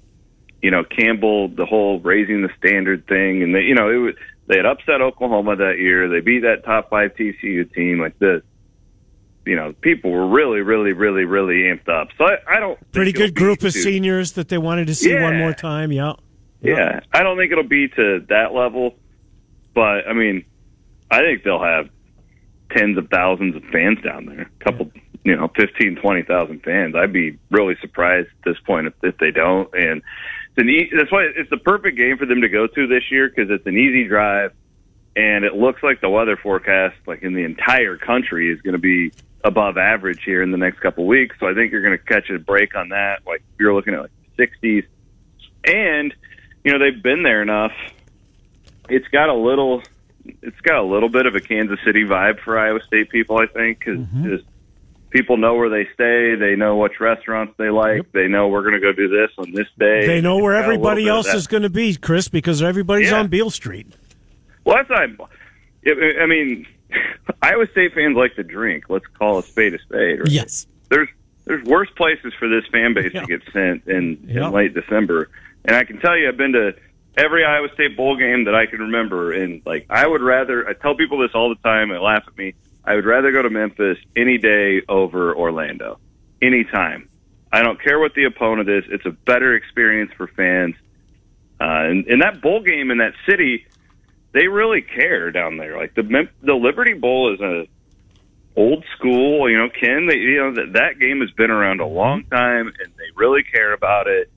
[0.61, 4.15] You know, Campbell, the whole raising the standard thing, and they, you know, it was
[4.49, 6.09] they had upset Oklahoma that year.
[6.09, 7.99] They beat that top five TCU team.
[7.99, 8.43] Like this,
[9.47, 12.09] you know, people were really, really, really, really amped up.
[12.19, 15.13] So I, I don't pretty good group of too, seniors that they wanted to see
[15.13, 15.93] yeah, one more time.
[15.93, 16.15] Yeah.
[16.61, 17.01] yeah, yeah.
[17.13, 18.97] I don't think it'll be to that level,
[19.75, 20.45] but I mean,
[21.11, 21.89] I think they'll have
[22.71, 24.51] tens of thousands of fans down there.
[24.61, 25.01] A couple, yeah.
[25.25, 26.95] you know, fifteen, twenty thousand fans.
[26.97, 29.73] I'd be really surprised at this point if, if they don't.
[29.75, 30.03] And
[30.49, 33.05] it's an e- that's why it's the perfect game for them to go to this
[33.11, 34.53] year because it's an easy drive
[35.17, 38.79] and it looks like the weather forecast, like in the entire country, is going to
[38.79, 39.13] be
[39.47, 41.37] above average here in the next couple of weeks.
[41.39, 43.21] So I think you're going to catch a break on that.
[43.27, 44.85] Like you're looking at like 60s,
[45.65, 46.13] and
[46.65, 47.73] you know they've been there enough.
[48.89, 49.83] It's got a little,
[50.25, 53.39] it's got a little bit of a Kansas City vibe for Iowa State people.
[53.39, 54.29] I think because mm-hmm.
[54.29, 54.45] just
[55.11, 56.35] people know where they stay.
[56.35, 57.99] They know which restaurants they like.
[57.99, 58.07] Yep.
[58.13, 60.07] They know we're going to go do this on this day.
[60.07, 63.21] They know where everybody else is going to be, Chris, because everybody's yeah.
[63.21, 63.87] on Beale Street.
[64.65, 65.31] Well, that's not.
[65.87, 66.67] I mean,
[67.43, 68.85] Iowa State fans like to drink.
[68.89, 70.21] Let's call a spade a spade.
[70.21, 70.31] Right?
[70.31, 70.67] Yes.
[70.89, 71.09] There's
[71.45, 73.21] there's worse places for this fan base yeah.
[73.21, 74.47] to get sent in, yeah.
[74.47, 75.31] in late December.
[75.65, 76.75] And I can tell you, I've been to
[77.17, 79.33] every Iowa State bowl game that I can remember.
[79.33, 80.69] And like, I would rather.
[80.69, 81.89] I tell people this all the time.
[81.89, 82.55] They laugh at me.
[82.85, 85.99] I would rather go to Memphis any day over Orlando,
[86.41, 87.09] anytime.
[87.53, 88.85] I don't care what the opponent is.
[88.89, 90.75] It's a better experience for fans.
[91.61, 93.67] Uh, and, and that bowl game in that city
[94.37, 95.79] they really care down there.
[95.79, 97.67] Like the the Liberty Bowl is a
[98.55, 99.51] old school.
[99.51, 100.07] You know, Ken.
[100.07, 102.35] They, you know that that game has been around a long mm-hmm.
[102.35, 104.31] time, and they really care about it.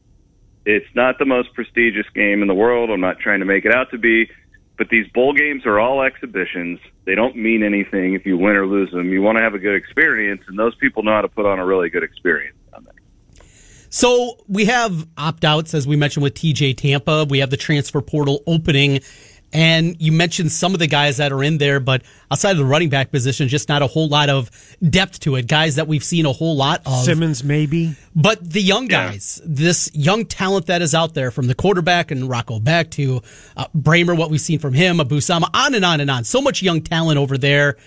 [0.65, 2.89] It's not the most prestigious game in the world.
[2.89, 4.29] I'm not trying to make it out to be,
[4.77, 6.79] but these bowl games are all exhibitions.
[7.03, 9.11] They don't mean anything if you win or lose them.
[9.11, 11.59] You want to have a good experience, and those people know how to put on
[11.59, 12.93] a really good experience down there.
[13.89, 17.25] So we have opt outs, as we mentioned with TJ Tampa.
[17.27, 19.01] We have the transfer portal opening
[19.51, 22.65] and you mentioned some of the guys that are in there, but outside of the
[22.65, 24.51] running back position, just not a whole lot of
[24.87, 25.47] depth to it.
[25.47, 27.03] Guys that we've seen a whole lot of.
[27.03, 27.95] Simmons, maybe.
[28.15, 29.47] But the young guys, yeah.
[29.49, 33.21] this young talent that is out there from the quarterback and Rocco Becht to
[33.57, 36.23] uh, Brahmer, what we've seen from him, Abu Sama, on and on and on.
[36.23, 37.77] So much young talent over there.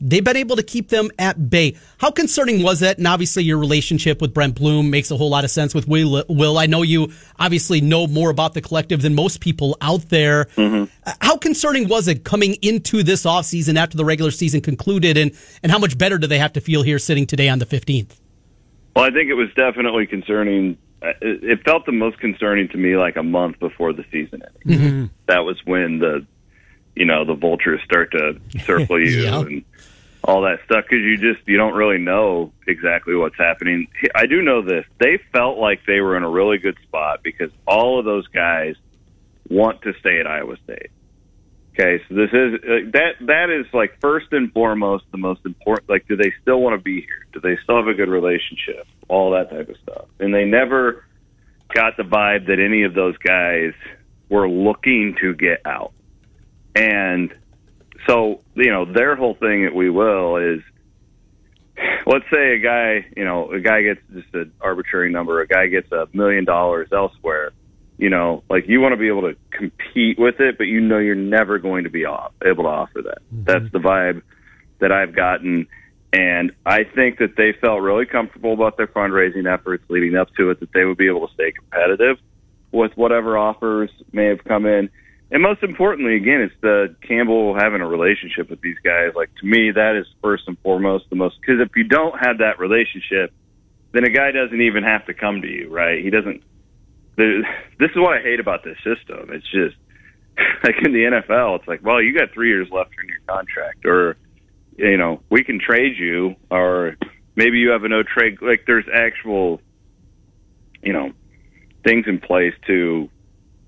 [0.00, 1.76] They've been able to keep them at bay.
[1.98, 2.98] How concerning was that?
[2.98, 6.24] And obviously, your relationship with Brent Bloom makes a whole lot of sense with Will.
[6.28, 10.46] Will I know you obviously know more about the collective than most people out there.
[10.56, 10.84] Mm-hmm.
[11.20, 15.32] How concerning was it coming into this offseason after the regular season concluded, and
[15.62, 18.20] and how much better do they have to feel here sitting today on the fifteenth?
[18.94, 20.78] Well, I think it was definitely concerning.
[21.02, 24.80] It felt the most concerning to me like a month before the season ended.
[24.80, 25.06] Mm-hmm.
[25.26, 26.26] That was when the
[26.94, 29.64] you know the vultures start to circle you and
[30.24, 33.86] all that stuff because you just you don't really know exactly what's happening.
[34.14, 37.50] I do know this: they felt like they were in a really good spot because
[37.66, 38.76] all of those guys
[39.48, 40.90] want to stay at Iowa State.
[41.72, 42.60] Okay, so this is
[42.92, 45.88] that that is like first and foremost the most important.
[45.88, 47.26] Like, do they still want to be here?
[47.32, 48.86] Do they still have a good relationship?
[49.08, 51.04] All that type of stuff, and they never
[51.72, 53.72] got the vibe that any of those guys
[54.28, 55.92] were looking to get out.
[56.74, 57.32] And
[58.06, 60.60] so, you know, their whole thing at We Will is
[62.06, 65.66] let's say a guy, you know, a guy gets just an arbitrary number, a guy
[65.66, 67.52] gets a million dollars elsewhere,
[67.98, 70.98] you know, like you want to be able to compete with it, but you know
[70.98, 73.18] you're never going to be off, able to offer that.
[73.32, 73.44] Mm-hmm.
[73.44, 74.22] That's the vibe
[74.80, 75.66] that I've gotten.
[76.12, 80.50] And I think that they felt really comfortable about their fundraising efforts leading up to
[80.50, 82.18] it, that they would be able to stay competitive
[82.72, 84.90] with whatever offers may have come in
[85.32, 89.12] and most importantly, again, it's the Campbell having a relationship with these guys.
[89.14, 92.38] Like to me, that is first and foremost the most because if you don't have
[92.38, 93.32] that relationship,
[93.92, 96.02] then a guy doesn't even have to come to you, right?
[96.02, 96.42] He doesn't.
[97.16, 99.30] This is what I hate about this system.
[99.30, 99.76] It's just
[100.64, 103.86] like in the NFL, it's like, well, you got three years left in your contract,
[103.86, 104.16] or
[104.76, 106.96] you know, we can trade you, or
[107.36, 108.38] maybe you have a no trade.
[108.42, 109.60] Like there's actual,
[110.82, 111.12] you know,
[111.84, 113.08] things in place to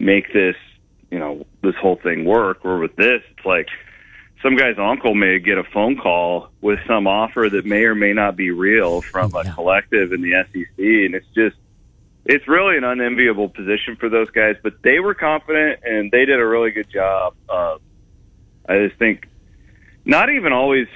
[0.01, 0.57] make this
[1.13, 2.65] you know this whole thing work.
[2.65, 3.69] Or with this, it's like
[4.43, 8.13] some guy's uncle may get a phone call with some offer that may or may
[8.13, 11.57] not be real from a collective in the SEC, and it's just
[12.25, 14.57] it's really an unenviable position for those guys.
[14.63, 17.35] But they were confident and they did a really good job.
[17.49, 17.79] Uh,
[18.69, 19.29] I just think
[20.05, 20.89] not even always.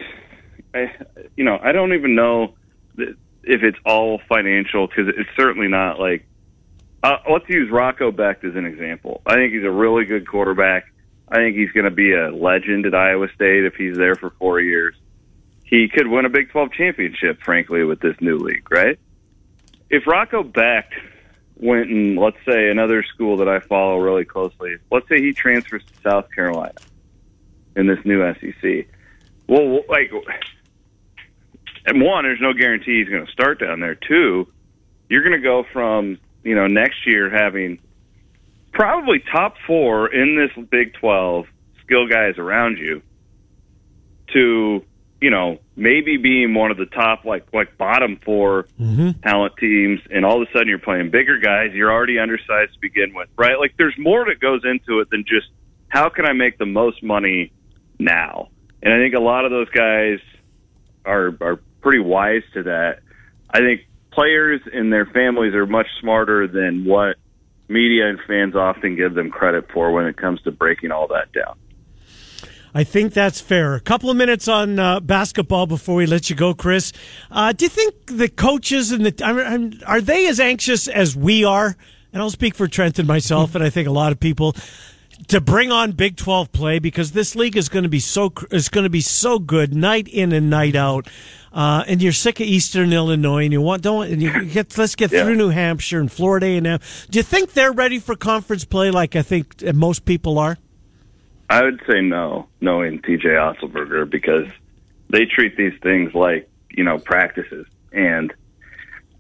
[0.74, 0.92] I,
[1.36, 2.54] you know, I don't even know
[2.98, 6.26] if it's all financial because it's certainly not like
[7.02, 9.22] uh, let's use Rocco Becht as an example.
[9.26, 10.92] I think he's a really good quarterback.
[11.28, 14.30] I think he's going to be a legend at Iowa State if he's there for
[14.30, 14.94] four years.
[15.64, 18.98] He could win a Big 12 championship, frankly, with this new league, right?
[19.90, 20.92] If Rocco Becht
[21.56, 25.82] went and, let's say, another school that I follow really closely, let's say he transfers
[25.84, 26.74] to South Carolina
[27.74, 28.86] in this new SEC.
[29.48, 30.12] Well, like,
[31.84, 33.94] and one, there's no guarantee he's going to start down there.
[33.94, 34.48] Two,
[35.08, 37.80] you're going to go from you know, next year having
[38.72, 41.46] probably top four in this Big 12
[41.82, 43.02] skill guys around you
[44.32, 44.84] to,
[45.20, 49.10] you know, maybe being one of the top, like, like bottom 4 mm-hmm.
[49.22, 50.00] talent teams.
[50.08, 51.72] And all of a sudden you're playing bigger guys.
[51.74, 53.58] You're already undersized to begin with, right?
[53.58, 55.48] Like there's more that goes into it than just
[55.88, 57.52] how can I make the most money
[57.98, 58.50] now?
[58.84, 60.20] And I think a lot of those guys
[61.04, 63.00] are, are pretty wise to that.
[63.50, 67.16] I think players and their families are much smarter than what
[67.68, 71.30] media and fans often give them credit for when it comes to breaking all that
[71.32, 71.56] down.
[72.74, 73.74] I think that's fair.
[73.74, 76.92] A couple of minutes on uh, basketball before we let you go, Chris.
[77.30, 81.14] Uh, do you think the coaches and the I mean, are they as anxious as
[81.16, 81.76] we are?
[82.12, 84.54] And I'll speak for Trent and myself, and I think a lot of people
[85.28, 88.68] to bring on Big 12 play because this league is going to be so is
[88.68, 91.08] going to be so good night in and night out.
[91.52, 94.94] Uh, and you're sick of Eastern Illinois, and you want don't and you get let's
[94.94, 95.24] get yeah.
[95.24, 96.80] through New Hampshire and Florida and M.
[97.10, 100.58] Do you think they're ready for conference play like I think most people are?
[101.48, 104.48] I would say no, knowing TJ Otzelberger because
[105.10, 108.32] they treat these things like you know practices, and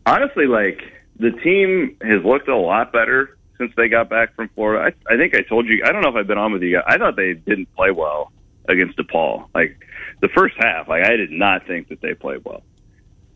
[0.04, 0.82] honestly, like
[1.18, 4.92] the team has looked a lot better since they got back from Florida.
[5.08, 5.82] I, I think I told you.
[5.84, 6.84] I don't know if I've been on with you guys.
[6.86, 8.32] I thought they didn't play well
[8.68, 9.48] against DePaul.
[9.54, 9.84] Like
[10.20, 12.62] the first half, like I did not think that they played well,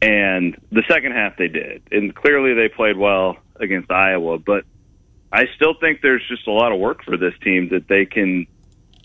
[0.03, 4.39] and the second half they did, and clearly they played well against Iowa.
[4.39, 4.65] But
[5.33, 8.47] I still think there's just a lot of work for this team that they can,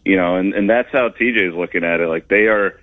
[0.03, 2.07] you know, and and that's how TJ is looking at it.
[2.07, 2.79] Like they are,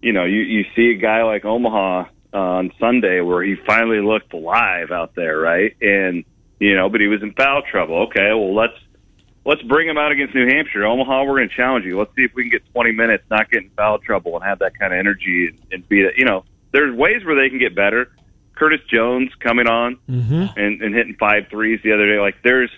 [0.00, 4.00] you know, you you see a guy like Omaha uh, on Sunday where he finally
[4.00, 6.24] looked live out there, right, and
[6.58, 8.02] you know, but he was in foul trouble.
[8.08, 8.78] Okay, well let's
[9.44, 10.84] let's bring him out against New Hampshire.
[10.84, 11.98] Omaha, we're going to challenge you.
[11.98, 14.58] Let's see if we can get 20 minutes, not get in foul trouble, and have
[14.58, 16.14] that kind of energy and, and beat it.
[16.16, 18.10] You know, there's ways where they can get better.
[18.56, 20.58] Curtis Jones coming on mm-hmm.
[20.58, 22.18] and, and hitting five threes the other day.
[22.18, 22.70] Like there's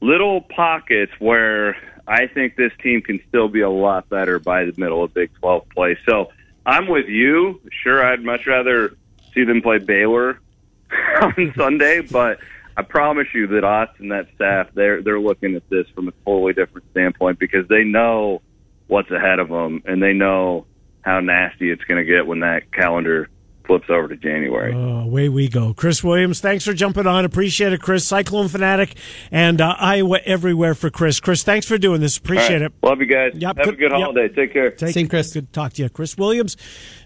[0.00, 4.74] little pockets where I think this team can still be a lot better by the
[4.76, 5.98] middle of Big 12 play.
[6.06, 6.30] So
[6.66, 7.60] I'm with you.
[7.70, 8.94] Sure, I'd much rather
[9.34, 10.38] see them play Baylor
[11.22, 12.38] on Sunday, but
[12.76, 16.12] I promise you that us and that staff they're they're looking at this from a
[16.24, 18.40] totally different standpoint because they know
[18.86, 20.66] what's ahead of them and they know
[21.02, 23.28] how nasty it's going to get when that calendar
[23.66, 24.74] flips over to January.
[24.74, 25.74] Oh, away we go.
[25.74, 27.24] Chris Williams, thanks for jumping on.
[27.24, 28.06] Appreciate it, Chris.
[28.06, 28.96] Cyclone Fanatic
[29.30, 31.20] and uh, Iowa everywhere for Chris.
[31.20, 32.16] Chris, thanks for doing this.
[32.16, 32.62] Appreciate right.
[32.62, 32.72] it.
[32.82, 33.32] Love you guys.
[33.34, 33.56] Yep.
[33.56, 34.22] Have good, a good holiday.
[34.22, 34.34] Yep.
[34.34, 34.70] Take care.
[34.70, 35.32] Take, Same, Chris.
[35.32, 35.88] Good to talk to you.
[35.88, 36.56] Chris Williams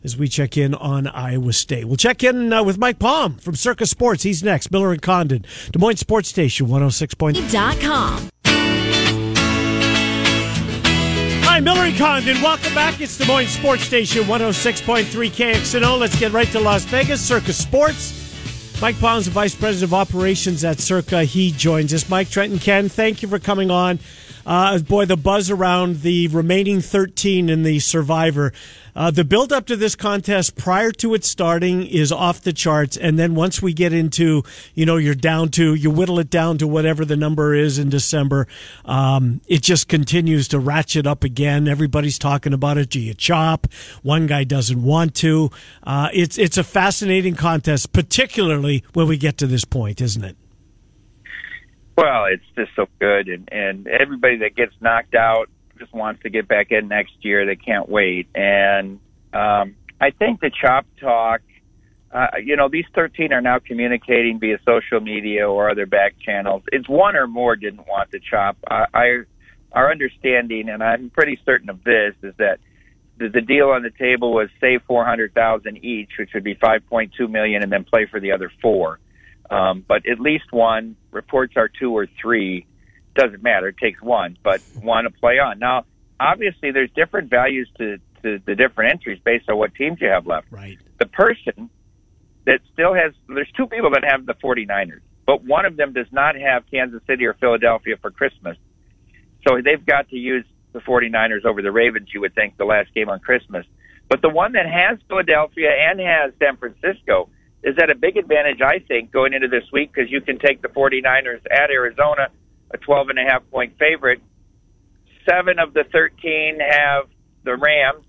[0.05, 1.87] as we check in on Iowa State.
[1.87, 4.23] We'll check in uh, with Mike Palm from Circa Sports.
[4.23, 4.71] He's next.
[4.71, 8.31] Miller and Condon, Des Moines Sports Station 106.com.
[11.57, 12.43] Hi, Miller and Condon.
[12.43, 13.01] Welcome back.
[13.01, 15.99] It's Des Moines Sports Station 106.3 KXNO.
[15.99, 18.79] Let's get right to Las Vegas, Circa Sports.
[18.83, 21.25] Mike is the Vice President of Operations at Circa.
[21.25, 22.11] He joins us.
[22.11, 23.99] Mike Trenton Ken, thank you for coming on.
[24.47, 28.53] Uh, boy, the buzz around the remaining 13 in the Survivor.
[28.95, 32.97] Uh, the build up to this contest prior to it starting is off the charts.
[32.97, 36.59] And then once we get into, you know, you're down to, you whittle it down
[36.59, 38.47] to whatever the number is in December,
[38.85, 41.67] um, it just continues to ratchet up again.
[41.67, 42.89] Everybody's talking about it.
[42.89, 43.67] Do you chop?
[44.05, 45.51] One guy doesn't want to.
[45.83, 50.37] Uh, it's, it's a fascinating contest, particularly when we get to this point, isn't it?
[51.97, 56.31] Well, it's just so good, and and everybody that gets knocked out just wants to
[56.31, 57.47] get back in next year.
[57.47, 58.29] They can't wait.
[58.35, 59.01] And
[59.33, 61.41] um, I think the chop talk,
[62.13, 66.63] uh, you know, these 13 are now communicating via social media or other back channels.
[66.73, 68.57] It's one or more didn't want the chop.
[68.69, 69.07] I, I
[69.73, 72.61] our understanding, and I'm pretty certain of this, is that
[73.19, 77.63] the, the deal on the table was save 400,000 each, which would be 5.2 million,
[77.63, 78.99] and then play for the other four.
[79.51, 82.67] Um, but at least one reports are two or three
[83.15, 83.69] doesn't matter.
[83.69, 85.59] It takes one, but one to play on.
[85.59, 85.85] Now,
[86.21, 90.27] obviously, there's different values to, to the different entries based on what teams you have
[90.27, 90.49] left.
[90.51, 90.79] Right.
[90.99, 91.71] The person
[92.45, 96.07] that still has, there's two people that have the 49ers, but one of them does
[96.13, 98.57] not have Kansas City or Philadelphia for Christmas.
[99.47, 102.93] So they've got to use the 49ers over the Ravens, you would think, the last
[102.95, 103.65] game on Christmas.
[104.09, 107.29] But the one that has Philadelphia and has San Francisco
[107.63, 110.63] is at a big advantage, I think, going into this week because you can take
[110.63, 112.29] the 49ers at Arizona–
[112.71, 114.21] a 12 and a half point favorite.
[115.29, 117.05] Seven of the 13 have
[117.45, 118.05] the Rams,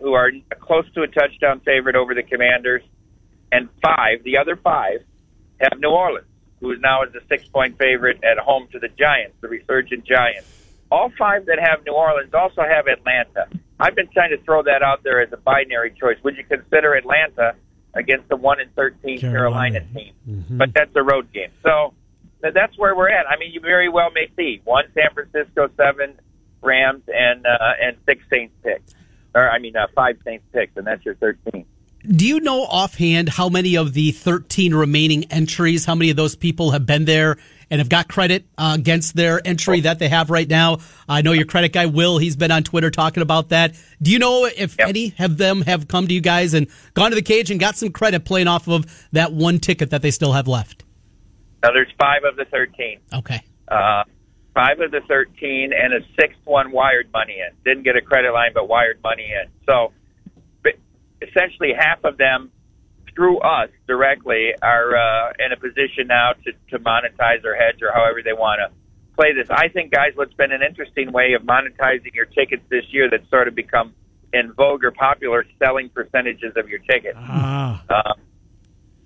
[0.00, 2.82] who are close to a touchdown favorite over the Commanders,
[3.50, 5.04] and five, the other five,
[5.60, 6.26] have New Orleans,
[6.60, 10.04] who is now as a six point favorite at home to the Giants, the resurgent
[10.04, 10.48] Giants.
[10.90, 13.48] All five that have New Orleans also have Atlanta.
[13.80, 16.16] I've been trying to throw that out there as a binary choice.
[16.22, 17.54] Would you consider Atlanta
[17.94, 20.14] against the one and thirteen Carolina, Carolina team?
[20.28, 20.58] Mm-hmm.
[20.58, 21.50] But that's a road game.
[21.62, 21.94] So
[22.40, 23.26] that's where we're at.
[23.28, 26.18] I mean, you very well may see one San Francisco, seven
[26.60, 28.94] Rams, and uh, and six Saints picks,
[29.34, 31.66] or I mean, uh, five Saints picks, and that's your thirteen.
[32.04, 36.34] Do you know offhand how many of the 13 remaining entries, how many of those
[36.34, 37.36] people have been there
[37.72, 40.76] and have got credit uh, against their entry that they have right now?
[41.08, 43.74] I know your credit guy, Will, he's been on Twitter talking about that.
[44.02, 44.90] Do you know if yep.
[44.90, 47.76] any of them have come to you guys and gone to the cage and got
[47.76, 50.84] some credit playing off of that one ticket that they still have left?
[51.62, 52.98] Now there's five of the thirteen.
[53.10, 53.40] Okay.
[53.68, 54.04] Uh,
[54.52, 57.56] five of the thirteen, and a sixth one wired money in.
[57.64, 59.48] Didn't get a credit line, but wired money in.
[59.64, 59.92] So,
[61.22, 62.51] essentially, half of them
[63.14, 67.92] through us directly are uh, in a position now to, to monetize or hedge or
[67.92, 68.74] however they want to
[69.14, 69.48] play this.
[69.50, 73.28] I think, guys, what's been an interesting way of monetizing your tickets this year that's
[73.28, 73.94] sort of become
[74.32, 77.18] in vogue or popular selling percentages of your tickets.
[77.18, 77.84] Ah.
[77.88, 78.14] Uh,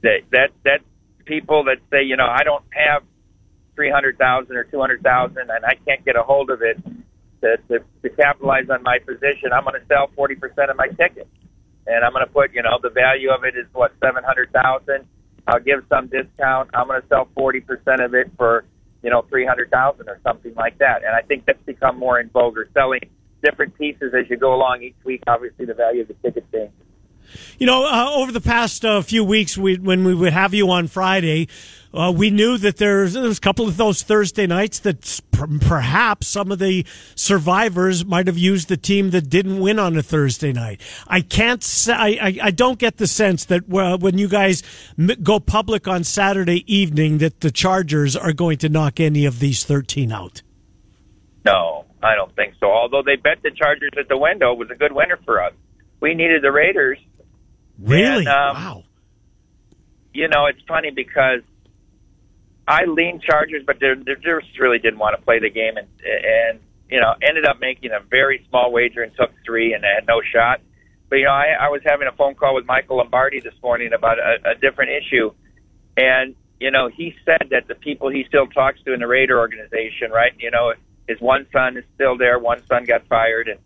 [0.03, 0.81] that that that
[1.25, 3.03] people that say, you know, I don't have
[3.75, 6.79] three hundred thousand or two hundred thousand, and I can't get a hold of it
[7.41, 9.53] to, to, to capitalize on my position.
[9.53, 11.27] I'm going to sell forty percent of my ticket,
[11.87, 14.53] and I'm going to put, you know, the value of it is what seven hundred
[14.53, 15.07] thousand.
[15.47, 16.71] I'll give some discount.
[16.75, 18.65] I'm going to sell forty percent of it for,
[19.03, 21.05] you know, three hundred thousand or something like that.
[21.05, 22.59] And I think that's become more in vogue.
[22.59, 23.01] Or selling
[23.43, 25.23] different pieces as you go along each week.
[25.27, 26.73] Obviously, the value of the ticket changes.
[27.59, 30.71] You know, uh, over the past uh, few weeks, we, when we would have you
[30.71, 31.49] on Friday,
[31.97, 35.21] uh, we knew that there's, there was a couple of those Thursday nights that
[35.61, 40.03] perhaps some of the survivors might have used the team that didn't win on a
[40.03, 40.81] Thursday night.
[41.07, 44.63] I can't say, I, I, don't get the sense that uh, when you guys
[45.23, 49.65] go public on Saturday evening that the Chargers are going to knock any of these
[49.65, 50.43] 13 out.
[51.45, 52.67] No, I don't think so.
[52.67, 55.53] Although they bet the Chargers at the window, was a good winner for us.
[56.01, 56.99] We needed the Raiders
[57.79, 58.27] Really?
[58.27, 58.85] And, um, wow.
[60.13, 61.41] You know, it's funny because
[62.67, 66.61] I lean Chargers, but they just really didn't want to play the game, and and
[66.91, 70.21] you know ended up making a very small wager and took three and had no
[70.35, 70.61] shot.
[71.09, 73.93] but you know, I, I was having a phone call with Michael Lombardi this morning
[73.93, 75.33] about a, a different issue,
[75.97, 79.39] and you know, he said that the people he still talks to in the Raider
[79.39, 80.33] organization, right?
[80.39, 80.73] You know,
[81.07, 82.39] his one son is still there.
[82.39, 83.61] One son got fired, and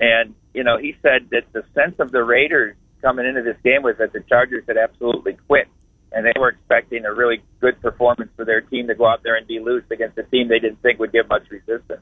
[0.00, 3.82] and you know, he said that the sense of the Raiders coming into this game
[3.82, 5.68] was that the Chargers had absolutely quit,
[6.14, 9.36] and they were expecting a really good performance for their team to go out there
[9.36, 12.00] and be loose against a team they didn't think would give much resistance.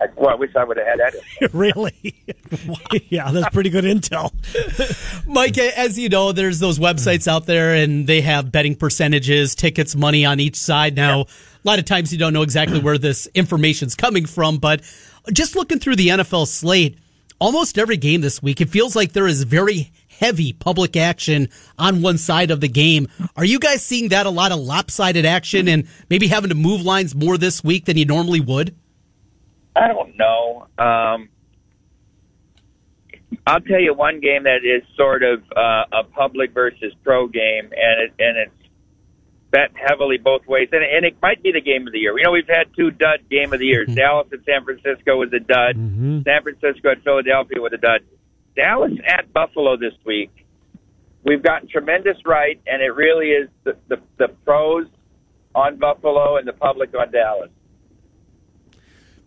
[0.00, 1.50] I, well, I wish I would have had that.
[1.52, 2.14] really?
[3.08, 4.32] yeah, that's pretty good intel.
[5.26, 9.94] Mike, as you know, there's those websites out there and they have betting percentages, tickets,
[9.94, 10.96] money on each side.
[10.96, 11.24] Now, yeah.
[11.24, 14.82] a lot of times you don't know exactly where this information's coming from, but
[15.32, 16.98] just looking through the NFL slate,
[17.38, 19.92] almost every game this week, it feels like there is very
[20.22, 21.48] heavy public action
[21.78, 23.08] on one side of the game.
[23.36, 26.82] Are you guys seeing that a lot of lopsided action and maybe having to move
[26.82, 28.74] lines more this week than you normally would?
[29.74, 30.66] I don't know.
[30.78, 31.28] Um,
[33.46, 37.64] I'll tell you one game that is sort of uh, a public versus pro game,
[37.64, 38.52] and it, and it's
[39.50, 42.16] bet heavily both ways, and, and it might be the game of the year.
[42.16, 43.88] You know, we've had two dud game of the years.
[43.88, 43.96] Mm-hmm.
[43.96, 45.76] Dallas at San Francisco was a dud.
[45.76, 46.20] Mm-hmm.
[46.22, 48.02] San Francisco at Philadelphia was a dud.
[48.56, 50.30] Dallas at Buffalo this week.
[51.24, 54.86] We've gotten tremendous write, and it really is the, the, the pros
[55.54, 57.50] on Buffalo and the public on Dallas.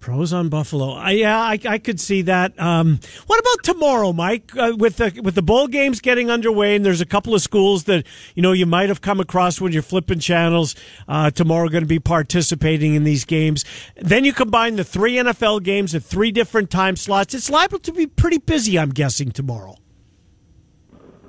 [0.05, 0.91] Pros on Buffalo.
[0.91, 2.59] I, yeah, I, I could see that.
[2.61, 4.55] Um, what about tomorrow, Mike?
[4.55, 7.85] Uh, with the with the bowl games getting underway, and there's a couple of schools
[7.85, 10.75] that you know you might have come across when you're flipping channels.
[11.07, 13.65] Uh, tomorrow, going to be participating in these games.
[13.95, 17.33] Then you combine the three NFL games at three different time slots.
[17.33, 18.77] It's liable to be pretty busy.
[18.77, 19.75] I'm guessing tomorrow.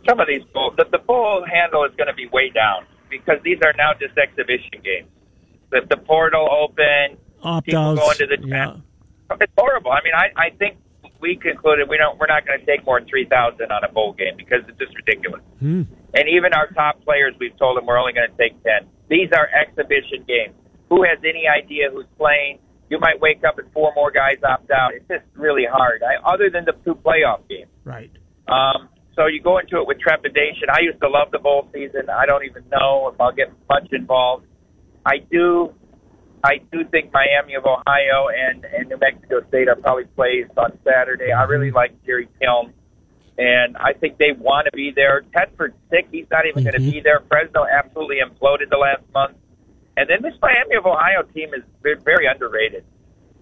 [0.06, 3.38] Some of these bowls, the, the bowl handle is going to be way down because
[3.42, 5.08] these are now just exhibition games.
[5.70, 8.00] The, the portal open opt outs.
[8.00, 8.76] Going to the yeah.
[9.40, 9.90] It's horrible.
[9.90, 10.78] I mean, I, I think
[11.20, 13.92] we concluded we don't we're not going to take more than three thousand on a
[13.92, 15.42] bowl game because it's just ridiculous.
[15.58, 15.82] Hmm.
[16.14, 18.88] And even our top players, we've told them we're only going to take ten.
[19.08, 20.54] These are exhibition games.
[20.88, 22.58] Who has any idea who's playing?
[22.88, 24.94] You might wake up and four more guys opt out.
[24.94, 26.02] It's just really hard.
[26.02, 28.10] I, other than the two playoff games, right?
[28.46, 30.68] Um, so you go into it with trepidation.
[30.70, 32.08] I used to love the bowl season.
[32.10, 34.46] I don't even know if I'll get much involved.
[35.04, 35.74] I do
[36.46, 40.78] I do think Miami of Ohio and, and New Mexico State are probably plays on
[40.84, 41.32] Saturday.
[41.32, 42.70] I really like Jerry Kill,
[43.36, 45.22] and I think they want to be there.
[45.34, 46.70] Tedford's sick; he's not even mm-hmm.
[46.70, 47.26] going to be there.
[47.26, 49.34] Fresno absolutely imploded the last month,
[49.96, 52.84] and then this Miami of Ohio team is very underrated.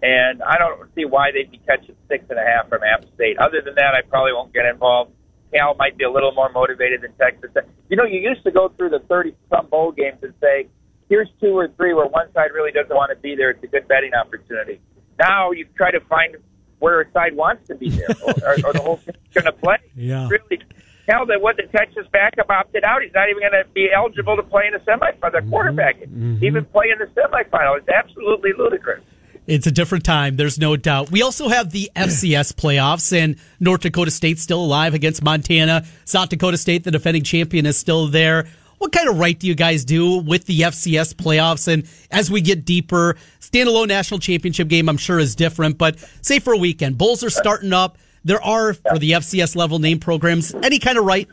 [0.02, 3.38] And I don't see why they'd be catching six and a half from App State.
[3.38, 5.12] Other than that, I probably won't get involved.
[5.52, 7.50] Cal might be a little more motivated than Texas.
[7.88, 10.68] You know, you used to go through the 30 some bowl games and say,
[11.14, 13.50] here's two or three where one side really doesn't want to be there.
[13.50, 14.80] It's a good betting opportunity.
[15.16, 16.36] Now you try to find
[16.80, 19.52] where a side wants to be there, or, or, or the whole thing's going to
[19.52, 19.76] play.
[19.94, 20.28] Yeah.
[20.28, 20.60] Really,
[21.08, 23.02] tell that what the Texas backup opted out.
[23.02, 25.20] He's not even going to be eligible to play in the semifinal.
[25.20, 25.50] The mm-hmm.
[25.50, 26.44] quarterback, mm-hmm.
[26.44, 27.78] even play in the semifinal.
[27.78, 29.04] It's absolutely ludicrous.
[29.46, 31.10] It's a different time, there's no doubt.
[31.10, 35.84] We also have the FCS playoffs, and North Dakota State still alive against Montana.
[36.06, 38.46] South Dakota State, the defending champion, is still there.
[38.85, 41.72] What kind of write do you guys do with the FCS playoffs?
[41.72, 46.39] And as we get deeper, standalone national championship game, I'm sure is different, but say
[46.39, 47.97] for a weekend, Bulls are starting up.
[48.24, 51.30] There are for the FCS level name programs any kind of write?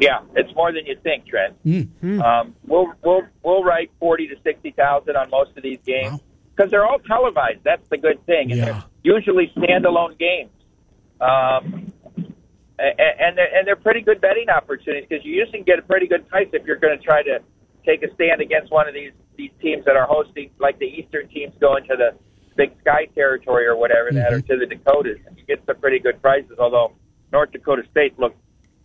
[0.00, 1.64] Yeah, it's more than you think, Trent.
[1.64, 2.20] Mm-hmm.
[2.20, 6.18] Um, we'll we'll we'll write forty to sixty thousand on most of these games
[6.56, 6.70] because wow.
[6.70, 7.60] they're all televised.
[7.62, 8.64] That's the good thing, and yeah.
[8.64, 10.50] they're usually standalone games.
[11.20, 11.92] Um,
[12.78, 16.28] and they're, and they're pretty good betting opportunities because you usually get a pretty good
[16.28, 17.40] price if you're going to try to
[17.84, 21.28] take a stand against one of these these teams that are hosting, like the Eastern
[21.28, 22.16] teams going to the
[22.56, 24.16] Big Sky territory or whatever mm-hmm.
[24.16, 25.18] that, or to the Dakotas.
[25.26, 26.58] And you get some pretty good prices.
[26.58, 26.92] Although
[27.32, 28.38] North Dakota State looked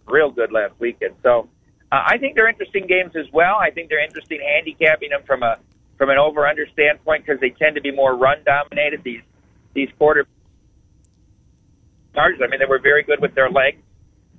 [0.08, 1.50] real good last weekend, so
[1.92, 3.56] uh, I think they're interesting games as well.
[3.56, 5.58] I think they're interesting handicapping them from a
[5.98, 9.04] from an over under standpoint because they tend to be more run dominated.
[9.04, 9.22] These
[9.74, 10.28] these quarter
[12.14, 12.42] Chargers.
[12.44, 13.82] I mean, they were very good with their legs,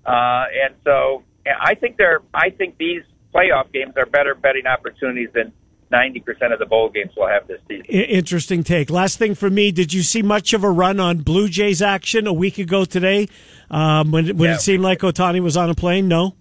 [0.06, 2.20] uh, and so I think they're.
[2.34, 3.02] I think these
[3.34, 5.52] playoff games are better betting opportunities than.
[5.92, 7.84] 90% of the bowl games will have this season.
[7.84, 8.88] Interesting take.
[8.88, 12.26] Last thing for me, did you see much of a run on Blue Jays action
[12.26, 13.28] a week ago today
[13.70, 14.54] um, when, when yeah.
[14.54, 16.08] it seemed like Ohtani was on a plane?
[16.08, 16.34] No?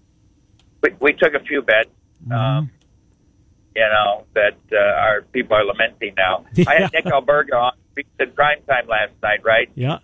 [0.82, 1.90] We, we took a few bets.
[2.24, 2.32] Mm-hmm.
[2.32, 2.72] Um,
[3.76, 6.46] you know, that uh, our people are lamenting now.
[6.54, 6.66] Yeah.
[6.68, 7.74] I had Nick Alberga on
[8.20, 9.70] in prime time last night, right?
[9.76, 10.00] Yeah.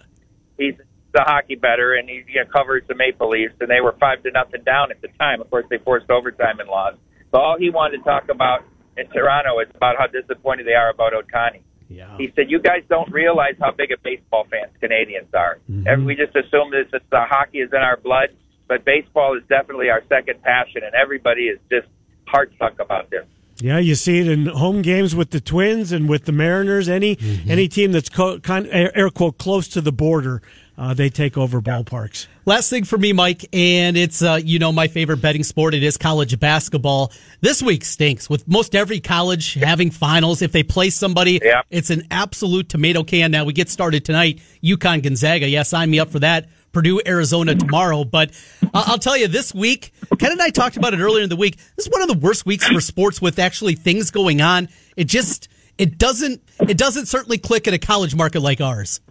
[0.57, 0.75] He's
[1.13, 4.23] the hockey better, and he you know, covers the Maple Leafs, and they were five
[4.23, 5.41] to nothing down at the time.
[5.41, 6.97] Of course, they forced overtime and lost.
[7.31, 8.63] So all he wanted to talk about
[8.97, 11.61] in Toronto is about how disappointed they are about Ohtani.
[11.89, 12.17] Yeah.
[12.17, 15.59] He said, "You guys don't realize how big of baseball fans Canadians are.
[15.69, 15.87] Mm-hmm.
[15.87, 18.29] And we just assume that it's, the hockey is in our blood,
[18.67, 21.87] but baseball is definitely our second passion, and everybody is just
[22.27, 23.25] heartstuck about this."
[23.59, 26.87] Yeah, you see it in home games with the Twins and with the Mariners.
[26.87, 27.49] Any mm-hmm.
[27.49, 30.41] any team that's co- kind air quote close to the border,
[30.77, 32.27] uh, they take over ballparks.
[32.45, 35.73] Last thing for me, Mike, and it's uh, you know my favorite betting sport.
[35.73, 37.11] It is college basketball.
[37.41, 40.41] This week stinks with most every college having finals.
[40.41, 41.61] If they play somebody, yeah.
[41.69, 43.31] it's an absolute tomato can.
[43.31, 44.39] Now we get started tonight.
[44.63, 45.47] UConn Gonzaga.
[45.47, 46.49] Yeah, sign me up for that.
[46.71, 48.03] Purdue, Arizona tomorrow.
[48.03, 51.29] But uh, I'll tell you, this week, Ken and I talked about it earlier in
[51.29, 51.57] the week.
[51.75, 54.69] This is one of the worst weeks for sports with actually things going on.
[54.95, 59.01] It just it doesn't it doesn't certainly click in a college market like ours.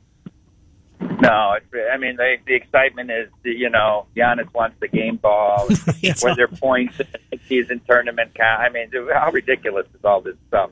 [1.00, 1.56] No,
[1.92, 5.66] I mean the, the excitement is you know Giannis wants the game ball.
[6.00, 6.22] yes.
[6.22, 8.32] Were there points in the season tournament?
[8.40, 10.70] I mean, how ridiculous is all this stuff?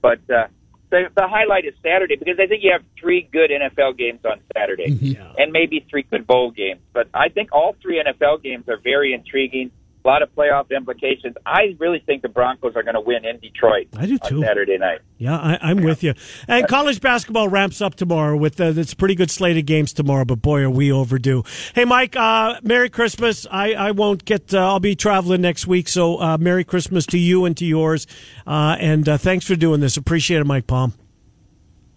[0.00, 0.48] But uh,
[0.90, 4.40] the, the highlight is Saturday because I think you have three good NFL games on
[4.56, 5.34] Saturday mm-hmm.
[5.38, 6.80] and maybe three good bowl games.
[6.92, 9.70] But I think all three NFL games are very intriguing.
[10.08, 11.36] A lot of playoff implications.
[11.44, 13.88] I really think the Broncos are going to win in Detroit.
[13.94, 14.40] I do too.
[14.40, 15.00] Saturday night.
[15.18, 16.14] Yeah, I, am with you.
[16.46, 19.92] And college basketball ramps up tomorrow with uh, it's a pretty good slate of games
[19.92, 20.24] tomorrow.
[20.24, 21.42] But boy, are we overdue.
[21.74, 23.46] Hey, Mike, uh, Merry Christmas.
[23.50, 24.54] I, I won't get.
[24.54, 28.06] Uh, I'll be traveling next week, so uh, Merry Christmas to you and to yours.
[28.46, 29.98] Uh, and uh, thanks for doing this.
[29.98, 30.94] Appreciate it, Mike Palm.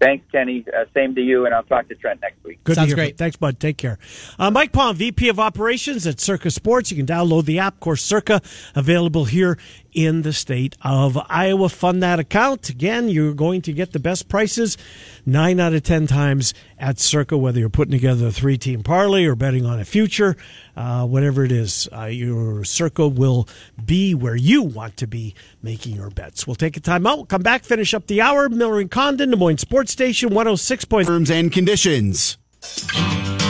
[0.01, 0.65] Thanks, Kenny.
[0.75, 2.63] Uh, same to you, and I'll talk to Trent next week.
[2.63, 3.19] Good Sounds great.
[3.19, 3.59] Thanks, bud.
[3.59, 3.99] Take care.
[4.39, 6.89] Uh, Mike Palm, VP of Operations at Circa Sports.
[6.89, 8.41] You can download the app, of course, Circa,
[8.73, 9.59] available here
[9.93, 11.69] in the state of Iowa.
[11.69, 12.67] Fund that account.
[12.69, 14.75] Again, you're going to get the best prices
[15.23, 19.25] nine out of 10 times at Circa, whether you're putting together a three team parlay
[19.25, 20.35] or betting on a future,
[20.81, 21.87] uh, whatever it is.
[21.95, 23.47] Uh, your circle will
[23.83, 26.47] be where you want to be making your bets.
[26.47, 27.17] We'll take a time out.
[27.17, 28.49] We'll come back, finish up the hour.
[28.49, 30.85] Miller and Condon, Des Moines Sports Station 106.
[31.05, 32.37] Terms and conditions.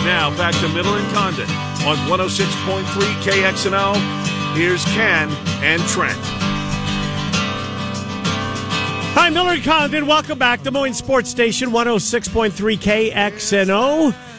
[0.03, 1.49] Now back to Miller and Condon
[1.85, 2.83] on 106.3
[3.23, 5.29] KXNO Here's Ken
[5.63, 6.19] and Trent.
[9.13, 10.07] Hi, Miller and Condon.
[10.07, 10.63] Welcome back.
[10.63, 14.30] Des Moines Sports Station 106.3 KXNO.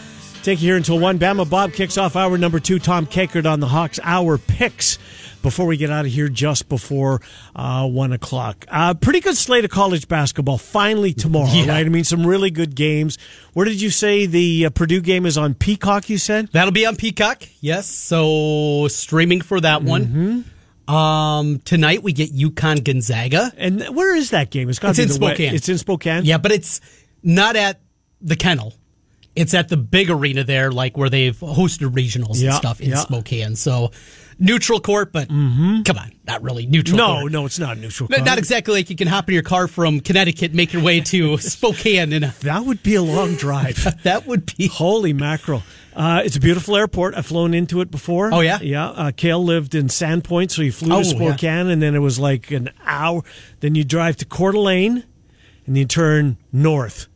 [0.43, 1.21] Take you here until 1.
[1.21, 2.81] Bama Bob kicks off hour number two.
[2.81, 4.01] Tom Kakert on the Hawks.
[4.03, 4.99] Hour picks
[5.41, 7.21] before we get out of here just before
[7.55, 8.65] uh, one o'clock.
[8.69, 11.69] Uh, pretty good slate of college basketball finally tomorrow, yeah.
[11.69, 11.87] right?
[11.87, 13.19] I mean, some really good games.
[13.53, 16.09] Where did you say the uh, Purdue game is on Peacock?
[16.09, 17.45] You said that'll be on Peacock.
[17.61, 20.07] Yes, so streaming for that one.
[20.07, 20.93] Mm-hmm.
[20.93, 24.69] Um, tonight we get UConn Gonzaga, and where is that game?
[24.69, 25.51] It's, it's in Spokane.
[25.51, 25.57] Way.
[25.57, 26.25] It's in Spokane.
[26.25, 26.81] Yeah, but it's
[27.23, 27.81] not at
[28.21, 28.75] the Kennel.
[29.35, 32.91] It's at the big arena there, like where they've hosted regionals yeah, and stuff in
[32.91, 32.97] yeah.
[32.97, 33.57] Spokane.
[33.57, 33.91] So
[34.39, 35.83] neutral court, but mm-hmm.
[35.83, 36.97] come on, not really neutral.
[36.99, 37.33] No, court.
[37.33, 38.09] no, it's not neutral.
[38.11, 41.01] Not, not, exactly like you can hop in your car from Connecticut, make your way
[41.01, 42.13] to Spokane.
[42.13, 43.87] and that would be a long drive.
[44.03, 45.63] that would be holy mackerel.
[45.95, 47.15] Uh, it's a beautiful airport.
[47.15, 48.33] I've flown into it before.
[48.33, 48.89] Oh yeah, yeah.
[48.89, 51.73] Uh, Kale lived in Sandpoint, so he flew oh, to Spokane, yeah.
[51.73, 53.23] and then it was like an hour.
[53.61, 55.05] Then you drive to Coeur d'Alene,
[55.67, 57.09] and you turn north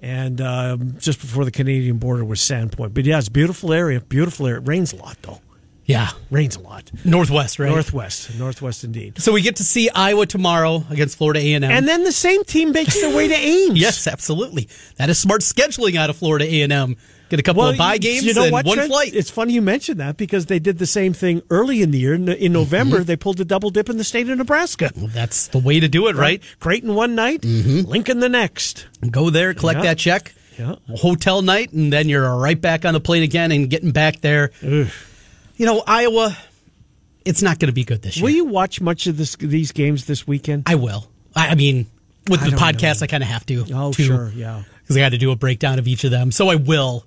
[0.00, 2.94] and uh, just before the Canadian border was Sandpoint.
[2.94, 4.00] But yeah, it's a beautiful area.
[4.00, 4.60] Beautiful area.
[4.60, 5.40] It rains a lot though.
[5.84, 6.90] Yeah, rains a lot.
[7.04, 7.70] Northwest, right?
[7.70, 9.20] Northwest, northwest indeed.
[9.22, 12.10] So we get to see Iowa tomorrow against Florida A and M, and then the
[12.10, 13.78] same team makes their way to Ames.
[13.80, 14.68] yes, absolutely.
[14.96, 16.96] That is smart scheduling out of Florida A and M.
[17.28, 18.90] Get a couple well, of bye games you know and what, one Trent?
[18.90, 19.12] flight.
[19.12, 22.14] It's funny you mentioned that because they did the same thing early in the year.
[22.14, 23.04] In November, mm-hmm.
[23.04, 24.92] they pulled a double dip in the state of Nebraska.
[24.96, 26.40] Well, that's the way to do it, right?
[26.40, 26.42] right?
[26.60, 27.88] Creighton one night, mm-hmm.
[27.90, 28.86] Lincoln the next.
[29.10, 29.84] Go there, collect yeah.
[29.84, 30.34] that check.
[30.56, 30.76] Yeah.
[30.88, 34.52] Hotel night, and then you're right back on the plane again and getting back there.
[34.62, 34.86] Ugh.
[35.56, 36.36] You know, Iowa,
[37.24, 38.24] it's not going to be good this year.
[38.24, 40.62] Will you watch much of this, these games this weekend?
[40.66, 41.10] I will.
[41.34, 41.86] I, I mean,
[42.28, 43.04] with I the podcast, know.
[43.04, 43.66] I kind of have to.
[43.74, 44.62] Oh, too, sure, yeah.
[44.80, 47.04] Because I got to do a breakdown of each of them, so I will.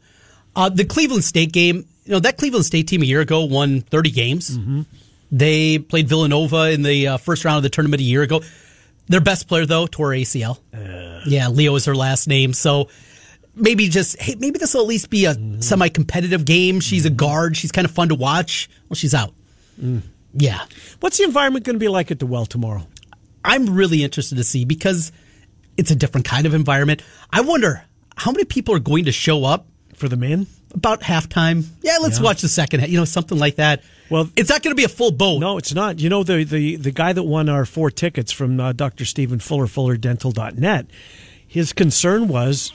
[0.56, 3.82] Uh, the Cleveland State game, you know, that Cleveland State team a year ago won
[3.82, 4.58] 30 games.
[4.58, 4.82] Mm-hmm.
[5.32, 8.42] They played Villanova in the uh, first round of the tournament a year ago.
[9.08, 10.60] Their best player, though, tore ACL.
[10.74, 11.22] Uh.
[11.28, 12.54] Yeah, Leo is her last name.
[12.54, 12.90] So
[13.56, 15.64] maybe just hey, maybe this will at least be a mm.
[15.64, 16.80] semi-competitive game.
[16.80, 17.58] She's a guard.
[17.58, 18.70] She's kind of fun to watch.
[18.88, 19.34] Well, she's out.
[19.82, 20.02] Mm.
[20.34, 20.66] Yeah.
[21.00, 22.88] What's the environment going to be like at the well tomorrow?
[23.44, 25.12] I'm really interested to see because
[25.78, 27.02] it's a different kind of environment.
[27.32, 27.84] I wonder
[28.16, 29.68] how many people are going to show up
[30.00, 31.66] for the men about halftime.
[31.82, 32.24] Yeah, let's yeah.
[32.24, 32.88] watch the second.
[32.88, 33.84] You know, something like that.
[34.10, 35.40] Well, it's not going to be a full boat.
[35.40, 36.00] No, it's not.
[36.00, 39.06] You know, the the the guy that won our four tickets from uh, Dr.
[39.06, 40.88] Stephen Fuller, FullerDental.net,
[41.48, 42.74] his concern was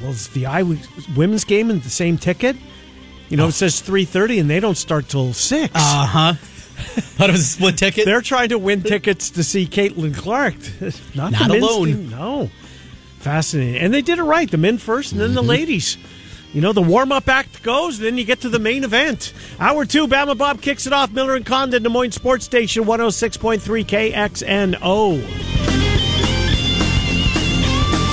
[0.00, 0.76] well, is the Iowa
[1.16, 2.56] women's game in the same ticket?
[3.28, 3.48] You know, oh.
[3.48, 5.72] it says three thirty, and they don't start till six.
[5.74, 6.34] Uh huh.
[6.82, 8.06] Thought it was a split ticket.
[8.06, 10.54] They're trying to win tickets to see Caitlin Clark.
[11.14, 11.86] Not, Not alone.
[11.86, 12.10] Team.
[12.10, 12.50] No.
[13.18, 13.80] Fascinating.
[13.80, 14.50] And they did it right.
[14.50, 15.36] The men first and then mm-hmm.
[15.36, 15.96] the ladies.
[16.52, 19.32] You know, the warm up act goes, then you get to the main event.
[19.58, 21.10] Hour two, Bama Bob kicks it off.
[21.10, 23.60] Miller and Condon, Des Moines Sports Station, 106.3
[24.12, 25.81] KXNO.